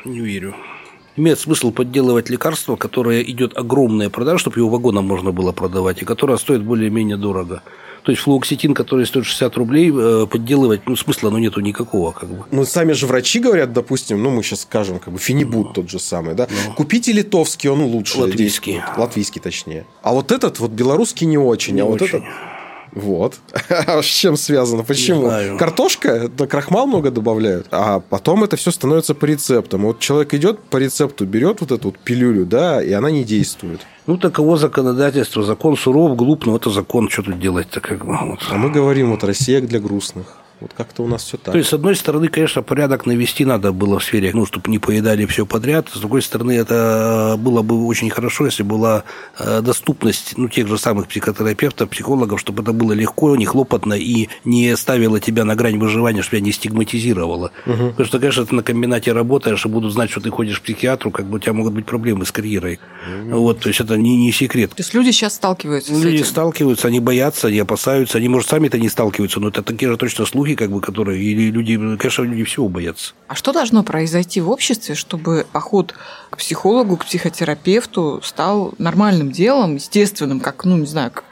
[0.04, 0.54] Не верю.
[1.16, 6.04] Имеет смысл подделывать лекарство, которое идет огромная продажа, чтобы его вагоном можно было продавать, и
[6.04, 7.62] которое стоит более-менее дорого.
[8.02, 12.12] То есть флуоксетин, который стоит 60 рублей, э, подделывать, ну, смысла ну, нету никакого.
[12.12, 12.44] Как бы.
[12.50, 15.98] Ну, сами же врачи говорят, допустим, ну, мы сейчас скажем, как бы фенибут тот же
[15.98, 16.48] самый, да?
[16.76, 18.18] Купите литовский, он лучше.
[18.18, 18.74] Латвийский.
[18.74, 18.98] действует.
[18.98, 19.86] Латвийский, точнее.
[20.02, 21.74] А вот этот вот белорусский не очень.
[21.74, 22.18] Не а вот очень.
[22.18, 22.28] этот...
[22.92, 23.38] Вот.
[23.68, 24.82] А с чем связано?
[24.82, 25.30] Почему?
[25.58, 27.66] Картошка, да крахмал много добавляют.
[27.70, 29.82] А потом это все становится по рецептам.
[29.82, 33.80] Вот человек идет по рецепту, берет вот эту вот пилюлю, да, и она не действует.
[34.10, 35.44] Ну, таково законодательство.
[35.44, 37.08] Закон суров, глуп, но это закон.
[37.08, 37.80] Что тут делать-то?
[37.80, 38.40] Как вот.
[38.50, 40.26] А мы говорим, вот Россия для грустных.
[40.60, 41.52] Вот как-то у нас все так.
[41.52, 44.78] То есть, с одной стороны, конечно, порядок навести надо было в сфере, ну, чтобы не
[44.78, 45.88] поедали все подряд.
[45.92, 49.04] С другой стороны, это было бы очень хорошо, если была
[49.38, 54.28] э, доступность ну, тех же самых психотерапевтов, психологов, чтобы это было легко, не хлопотно и
[54.44, 57.52] не ставило тебя на грань выживания, чтобы тебя не стигматизировало.
[57.64, 61.10] Потому что, конечно, ты на комбинате работаешь и будут знать, что ты ходишь к психиатру,
[61.10, 62.80] как бы у тебя могут быть проблемы с карьерой.
[63.26, 64.70] Вот, то есть, это не, не секрет.
[64.70, 66.26] То есть люди сейчас сталкиваются с Ну, Люди этим.
[66.26, 70.26] сталкиваются, они боятся, они опасаются, они, может, сами-то не сталкиваются, но это такие же точно
[70.26, 73.12] слухи, как бы, которые, или люди, конечно, люди всего боятся.
[73.28, 75.94] А что должно произойти в обществе, чтобы поход
[76.30, 81.24] к психологу, к психотерапевту стал нормальным делом, естественным, как, ну, не знаю, как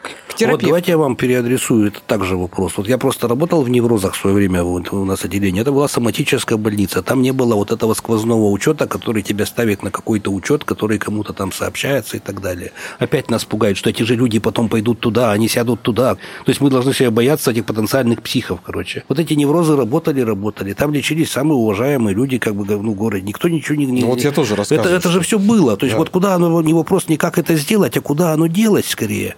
[0.47, 2.75] к Вот давайте я вам переадресую, это также вопрос.
[2.77, 5.63] Вот я просто работал в неврозах в свое время вот, у нас отделение.
[5.63, 7.03] Это была соматическая больница.
[7.03, 11.33] Там не было вот этого сквозного учета, который тебя ставит на какой-то учет, который кому-то
[11.33, 12.73] там сообщается и так далее.
[12.99, 16.15] Опять нас пугает, что эти же люди потом пойдут туда, они сядут туда.
[16.15, 19.05] То есть мы должны себя бояться этих потенциальных психов, короче.
[19.09, 20.73] Вот эти неврозы работали, работали.
[20.73, 23.23] Там лечились самые уважаемые люди, как бы, ну, в городе.
[23.25, 23.87] Никто ничего не...
[23.87, 25.77] не- Ну, вот я тоже это, рассказываю, это же все было.
[25.77, 25.99] То есть Да.
[25.99, 29.37] вот куда оно, не вопрос не как это сделать, а куда оно делать скорее.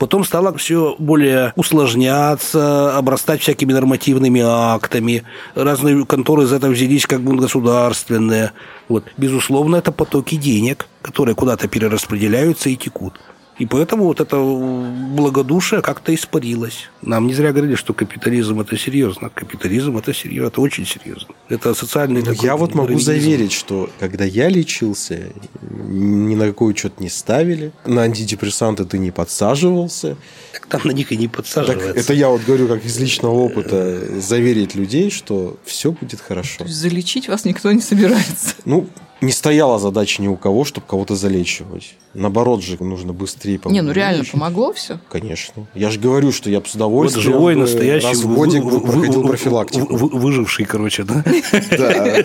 [0.00, 5.24] Потом стало все более усложняться, обрастать всякими нормативными актами.
[5.54, 8.52] Разные конторы из этого взялись как бы государственные.
[8.88, 9.04] Вот.
[9.18, 13.20] Безусловно, это потоки денег, которые куда-то перераспределяются и текут.
[13.60, 16.88] И поэтому вот это благодушие как-то испарилось.
[17.02, 19.28] Нам не зря говорили, что капитализм– это серьезно.
[19.28, 21.34] Капитализм– это серьезно, это очень серьезно.
[21.50, 25.26] Это социальный Но такой я вот могу заверить, что когда я лечился,
[25.60, 30.16] ни на какой что-то не ставили, на антидепрессанты ты не подсаживался.
[30.54, 32.00] Так там на них и не Так подсаживается.
[32.00, 36.60] это я вот говорю как из личного опыта, заверить людей, что все будет хорошо.
[36.60, 38.54] То есть залечить вас никто не собирается.
[38.64, 38.88] Ну,
[39.20, 41.94] не стояла задача ни у кого, чтобы кого-то залечивать.
[42.14, 43.96] Наоборот же, нужно быстрее Не, ну помочь.
[43.96, 44.98] реально помогло все.
[45.10, 45.66] Конечно.
[45.74, 48.34] Я же говорю, что я бы с Вот удовольствием живой, бы настоящий, раз в вы-
[48.34, 49.96] годик вы- бы проходил вы- профилактику.
[49.96, 51.22] вы- выживший, короче, да?
[51.70, 52.24] Да.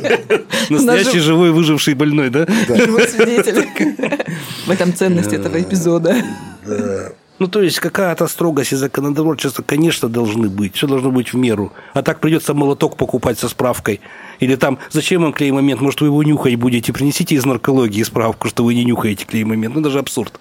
[0.70, 2.48] Настоящий живой, выживший больной, да?
[2.68, 3.68] Живой свидетель.
[4.66, 6.16] В этом ценность этого эпизода.
[7.38, 10.76] Ну, то есть, какая-то строгость и законотворчество, конечно, должны быть.
[10.76, 11.74] Все должно быть в меру.
[11.94, 14.00] А так придется молоток покупать со справкой.
[14.40, 15.82] Или там, зачем вам клей-момент?
[15.82, 16.94] Может, вы его нюхать будете?
[16.94, 19.76] Принесите из наркологии справку, что вы не нюхаете клей-момент.
[19.76, 20.40] Ну, даже абсурд.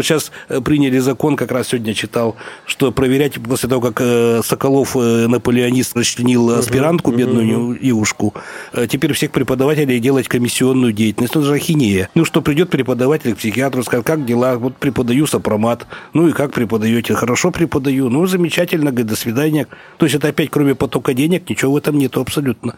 [0.00, 2.34] Вот сейчас э, приняли закон, как раз сегодня читал,
[2.64, 8.32] что проверять после того, как э, Соколов, э, наполеонист, расчленил аспирантку, бедную девушку,
[8.72, 11.34] э, теперь всех преподавателей делать комиссионную деятельность.
[11.34, 12.08] Ну, это же ахинея.
[12.14, 14.56] Ну, что придет преподаватель к психиатру, скажет, как дела?
[14.56, 15.86] Вот преподаю сопромат.
[16.14, 17.12] Ну, и как преподаете?
[17.12, 18.08] Хорошо преподаю.
[18.08, 19.66] Ну, замечательно, говорит, до свидания.
[19.98, 22.76] То есть, это опять, кроме потока денег, ничего в этом нету абсолютно.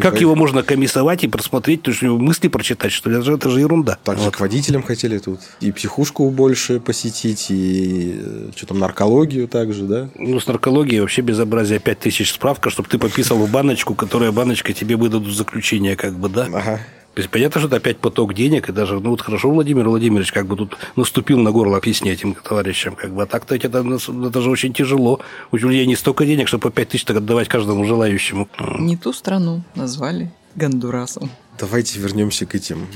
[0.00, 3.16] Как его можно комиссовать и просмотреть, то есть мысли прочитать, что ли?
[3.16, 3.98] Это же, это же ерунда.
[4.04, 9.84] Также к водителям хотели тут и психушку больше посетить, и э, что там, наркологию также,
[9.84, 10.10] да?
[10.16, 11.78] Ну, с наркологией вообще безобразие.
[11.78, 16.28] 5 тысяч справка, чтобы ты подписал в баночку, которая баночка тебе выдадут заключение, как бы,
[16.28, 16.48] да?
[16.52, 16.80] Ага.
[17.18, 20.30] То есть, понятно, что это опять поток денег, и даже, ну, вот хорошо Владимир Владимирович
[20.30, 23.78] как бы тут наступил на горло песни этим товарищам, как бы, а так-то ведь это,
[23.80, 25.18] это же очень тяжело.
[25.50, 28.48] У людей не столько денег, чтобы по 5 тысяч так отдавать каждому желающему.
[28.78, 31.28] Не ту страну назвали Гондурасом.
[31.58, 32.86] Давайте вернемся к этим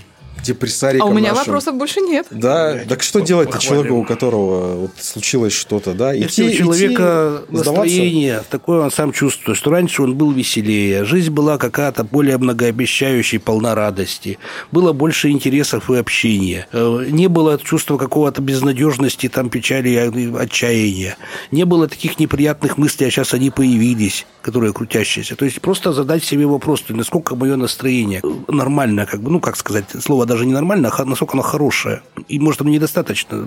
[0.42, 1.46] депрессарикам А у меня нашим.
[1.46, 2.26] вопросов больше нет.
[2.30, 6.12] Да, так что делать-то человеку, у которого вот случилось что-то, да?
[6.12, 7.72] Если Идти- у человека идти, сдаваться?
[7.82, 13.38] настроение такое, он сам чувствует, что раньше он был веселее, жизнь была какая-то более многообещающей,
[13.38, 14.38] полна радости,
[14.70, 21.16] было больше интересов и общения, Э, не было чувства какого-то безнадежности, там печали, и отчаяния,
[21.50, 25.36] не было таких неприятных мыслей, а сейчас они появились, которые крутящиеся.
[25.36, 29.40] То есть просто задать себе вопрос, то есть, насколько мое настроение нормально, как бы, ну
[29.40, 32.00] как сказать, слово даже не нормально, а насколько оно хорошее.
[32.28, 33.46] И может оно недостаточно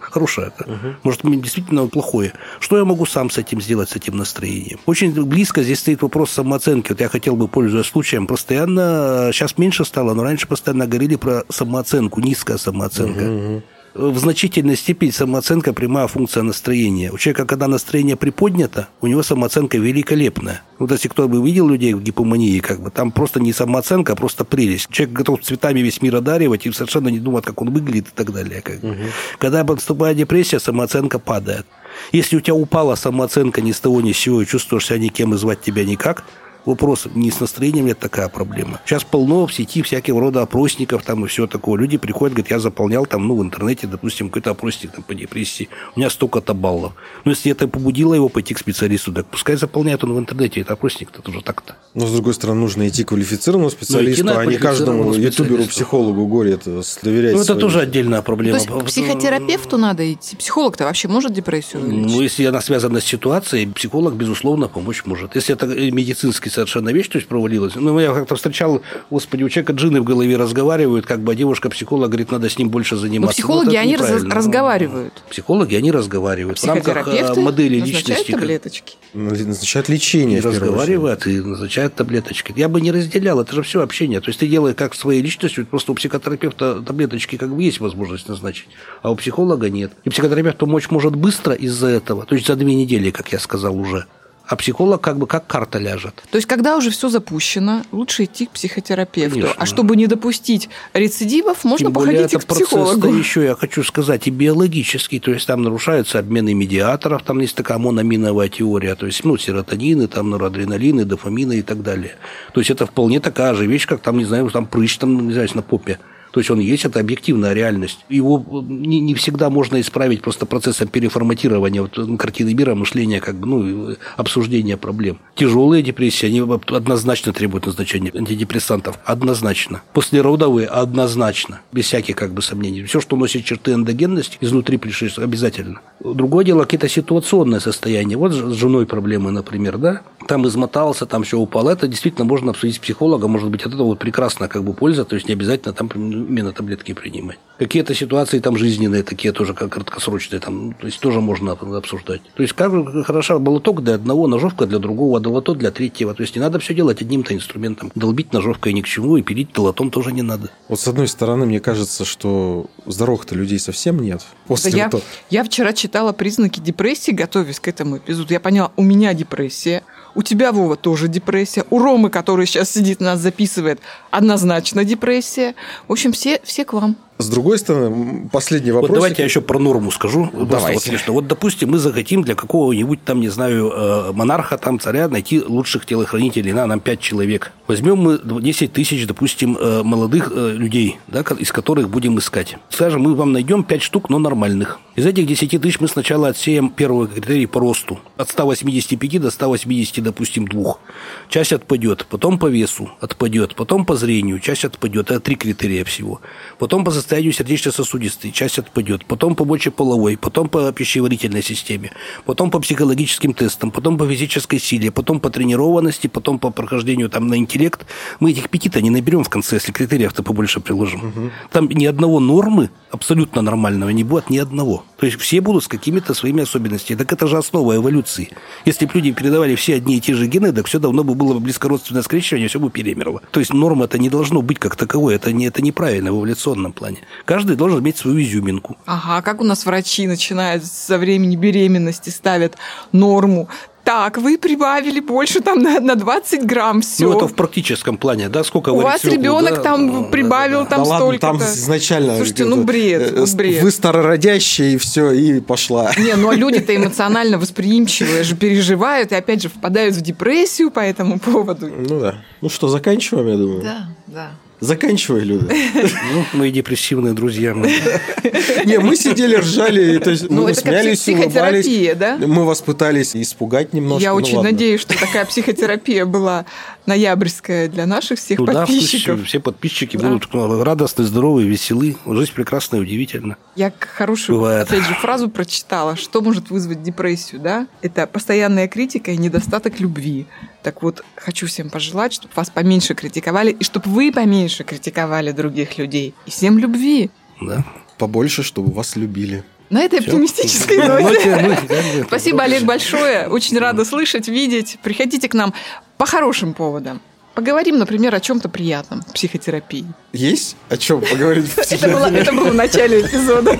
[0.00, 0.78] хорошее это.
[1.02, 2.32] Может мне действительно плохое.
[2.60, 4.78] Что я могу сам с этим сделать, с этим настроением?
[4.86, 6.92] Очень близко здесь стоит вопрос самооценки.
[6.92, 11.42] Вот я хотел бы, пользуясь случаем, постоянно, сейчас меньше стало, но раньше постоянно говорили про
[11.48, 13.62] самооценку, низкая самооценка.
[13.92, 17.10] В значительной степени самооценка– прямая функция настроения.
[17.10, 20.62] У человека, когда настроение приподнято, у него самооценка великолепная.
[20.78, 24.16] Вот если кто бы видел людей в гипомании, как бы, там просто не самооценка, а
[24.16, 24.88] просто прелесть.
[24.90, 28.32] Человек готов цветами весь мир одаривать и совершенно не думает, как он выглядит и так
[28.32, 28.62] далее.
[28.62, 28.96] Как бы.
[29.38, 31.66] Когда наступает депрессия, самооценка падает.
[32.12, 35.34] Если у тебя упала самооценка ни с того ни с сего, и чувствуешь себя никем
[35.34, 36.22] и звать тебя никак,
[36.66, 38.80] Вопрос, не с настроением ли это такая проблема.
[38.84, 41.80] Сейчас полно в сети всякого рода опросников там и все такое.
[41.80, 45.68] Люди приходят, говорят, я заполнял там, ну, в интернете, допустим, какой-то опросник там, по депрессии.
[45.96, 46.92] У меня столько-то баллов.
[47.24, 50.60] Но если это побудило его пойти к специалисту, так пускай заполняет он в интернете.
[50.60, 51.76] Это опросник-то тоже так-то.
[51.94, 55.70] Но, с другой стороны, нужно идти к квалифицированному специалисту, надо а не каждому ютуберу, специалисту.
[55.70, 57.32] психологу горе это доверять.
[57.32, 57.60] Ну, это своим.
[57.60, 58.58] тоже отдельная проблема.
[58.58, 60.36] То есть к психотерапевту надо идти.
[60.36, 62.14] Психолог-то вообще может депрессию вылечить?
[62.14, 65.34] Ну, если она связана с ситуацией, психолог, безусловно, помочь может.
[65.34, 67.74] Если это медицинский совершенно вещь, то есть провалилась.
[67.76, 72.08] Ну, я как-то встречал, господи, у человека джины в голове разговаривают, как бы, а девушка-психолог
[72.10, 73.40] говорит, надо с ним больше Но заниматься.
[73.40, 74.34] Ну, психологи, Ну, это они раз- неправильно.
[74.34, 75.12] разговаривают.
[75.30, 76.58] Психологи, они разговаривают.
[76.58, 78.32] В рамках Психотерапевты модели назначают личности.
[78.32, 78.96] таблеточки.
[79.14, 82.52] Ну, Назначают лечение, разговаривают, и назначают таблеточки.
[82.56, 84.20] Я бы не разделял, это же все общение.
[84.20, 88.28] То есть ты делаешь как своей личностью, просто у психотерапевта таблеточки как бы есть возможность
[88.28, 88.68] назначить,
[89.02, 89.92] а у психолога нет.
[90.04, 93.76] И психотерапевт помочь может быстро из-за этого, то есть за две недели, как я сказал
[93.76, 94.06] уже.
[94.50, 96.24] А психолог как бы как карта ляжет.
[96.28, 99.38] То есть, когда уже все запущено, лучше идти к психотерапевту.
[99.42, 99.54] Конечно.
[99.56, 103.00] А чтобы не допустить рецидивов, можно Тем более, походить и это к психологу.
[103.00, 105.20] процесс еще, я хочу сказать, и биологический.
[105.20, 110.08] То есть там нарушаются обмены медиаторов, там есть такая мономиновая теория, то есть ну, серотонины,
[110.08, 112.16] там норадреналины, дофамины и так далее.
[112.52, 115.32] То есть это вполне такая же вещь, как там, не знаю, там прыщ там, не
[115.32, 116.00] знаю, на попе.
[116.30, 118.04] То есть он есть, это объективная реальность.
[118.08, 123.46] Его не, не всегда можно исправить просто процессом переформатирования вот, картины мира, мышления, как бы,
[123.46, 125.18] ну, обсуждения проблем.
[125.34, 128.98] Тяжелые депрессии, они однозначно требуют назначения антидепрессантов.
[129.04, 129.82] Однозначно.
[129.92, 131.60] Послеродовые однозначно.
[131.72, 132.84] Без всяких как бы сомнений.
[132.84, 135.80] Все, что носит черты эндогенности, изнутри пришли обязательно.
[136.00, 138.16] Другое дело, какие-то ситуационные состояния.
[138.16, 140.02] Вот с женой проблемы, например, да?
[140.26, 141.70] Там измотался, там все упало.
[141.70, 143.30] Это действительно можно обсудить с психологом.
[143.30, 145.04] Может быть, от этого вот прекрасная как бы польза.
[145.04, 145.88] То есть не обязательно там
[146.26, 147.38] именно таблетки принимать.
[147.58, 152.22] Какие-то ситуации там жизненные, такие тоже как краткосрочные, там, то есть тоже можно обсуждать.
[152.34, 152.72] То есть как
[153.04, 156.14] хороша молоток для одного, ножовка для другого, долото для третьего.
[156.14, 157.92] То есть не надо все делать одним-то инструментом.
[157.94, 160.50] Долбить ножовкой ни к чему, и пилить долотом тоже не надо.
[160.68, 164.22] Вот с одной стороны, мне кажется, что здоровых-то людей совсем нет.
[164.46, 168.32] После я, вот- я вчера читала признаки депрессии, готовясь к этому эпизоду.
[168.32, 169.82] Я поняла, у меня депрессия,
[170.14, 173.80] у тебя, Вова, тоже депрессия, у Ромы, который сейчас сидит, нас записывает,
[174.10, 175.54] однозначно депрессия.
[175.88, 176.96] В общем, все, все к вам.
[177.20, 178.90] С другой стороны, последний вопрос.
[178.90, 180.30] Вот давайте я еще про норму скажу.
[180.32, 180.74] Давайте.
[180.74, 181.12] Вот, смешно.
[181.12, 185.86] вот, допустим, мы захотим для какого-нибудь там, не знаю, э, монарха, там, царя найти лучших
[185.86, 187.52] телохранителей, на нам 5 человек.
[187.66, 192.56] Возьмем мы 10 тысяч, допустим, э, молодых э, людей, да, из которых будем искать.
[192.70, 194.80] Скажем, мы вам найдем 5 штук, но нормальных.
[194.96, 198.00] Из этих 10 тысяч мы сначала отсеем первый критерий по росту.
[198.16, 200.80] От 185 до 180, допустим, двух.
[201.28, 205.10] Часть отпадет, потом по весу отпадет, потом по зрению, часть отпадет.
[205.10, 206.20] Это три критерия всего.
[206.58, 209.04] Потом по состоянию сердечно-сосудистой, часть отпадет.
[209.06, 211.92] Потом по мочеполовой, потом по пищеварительной системе,
[212.24, 217.26] потом по психологическим тестам, потом по физической силе, потом по тренированности, потом по прохождению там
[217.26, 217.86] на интеллект.
[218.20, 221.32] Мы этих пяти-то не наберем в конце, если критериев-то побольше приложим.
[221.50, 224.84] Там ни одного нормы абсолютно нормального не будет, ни одного.
[224.98, 226.98] То есть все будут с какими-то своими особенностями.
[226.98, 228.30] Так это же основа эволюции.
[228.64, 231.34] Если бы люди передавали все одни и те же гены, так все давно бы было
[231.34, 233.22] бы близкородственное скрещивание, все бы перемерло.
[233.30, 236.72] То есть норма это не должно быть как таковой, это, не, это неправильно в эволюционном
[236.72, 236.98] плане.
[237.24, 238.76] Каждый должен иметь свою изюминку.
[238.86, 242.56] Ага, а как у нас врачи начинают со времени беременности ставят
[242.92, 243.48] норму.
[243.84, 247.06] Так, вы прибавили больше там на, на 20 грамм, все.
[247.06, 250.58] Ну, это в практическом плане, да, сколько У вас свеклу, ребенок да, там да, прибавил
[250.58, 250.70] да, да.
[250.70, 252.16] там да ладно, столько там изначально...
[252.16, 253.62] Слушайте, ну бред, э, ну бред.
[253.62, 255.90] Вы старородящие, и все, и пошла.
[255.96, 260.80] Не, ну а люди-то эмоционально восприимчивые же переживают и опять же впадают в депрессию по
[260.80, 261.66] этому поводу.
[261.68, 262.22] Ну да.
[262.42, 263.62] Ну что, заканчиваем, я думаю.
[263.62, 264.30] Да, да.
[264.60, 265.52] Заканчивай, Люда.
[266.12, 267.54] Ну, мои депрессивные друзья.
[267.54, 267.66] мы.
[268.64, 272.20] Не, мы сидели, ржали, то есть, Ну, мы это как смеялись, псих- психотерапия, улыбались.
[272.20, 272.26] да?
[272.26, 274.02] Мы вас пытались испугать немножко.
[274.02, 274.50] Я ну очень ладно.
[274.52, 276.44] надеюсь, что такая психотерапия была
[276.90, 279.20] ноябрьская для наших всех Ну да, подписчиков.
[279.20, 280.08] все, все подписчики Да.
[280.08, 280.28] будут
[280.64, 281.96] радостны, здоровы, веселы.
[282.06, 283.36] Жизнь прекрасная, удивительна.
[283.56, 284.68] Я хорошую, Бывает.
[284.68, 285.96] опять же, фразу прочитала.
[285.96, 287.66] Что может вызвать депрессию, да?
[287.82, 290.26] Это постоянная критика и недостаток любви.
[290.62, 295.78] Так вот, хочу всем пожелать, чтобы вас поменьше критиковали, и чтобы вы поменьше критиковали других
[295.78, 296.14] людей.
[296.26, 297.10] И всем любви.
[297.40, 297.64] Да.
[297.98, 299.44] Побольше, чтобы вас любили.
[299.70, 300.10] На этой Всё.
[300.10, 302.04] оптимистической Ну, ноте.
[302.06, 303.28] Спасибо, Олег, большое.
[303.28, 304.78] Очень рада слышать, видеть.
[304.82, 305.54] Приходите к нам
[305.96, 307.00] по хорошим поводам.
[307.34, 309.86] Поговорим, например, о чем-то приятном в психотерапии.
[310.12, 313.56] Есть о чем поговорить в было, это было в начале эпизода.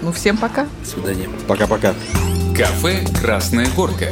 [0.00, 0.66] Ну, всем пока.
[0.80, 1.28] До свидания.
[1.46, 1.94] Пока-пока.
[2.56, 4.10] Кафе «Красная горка».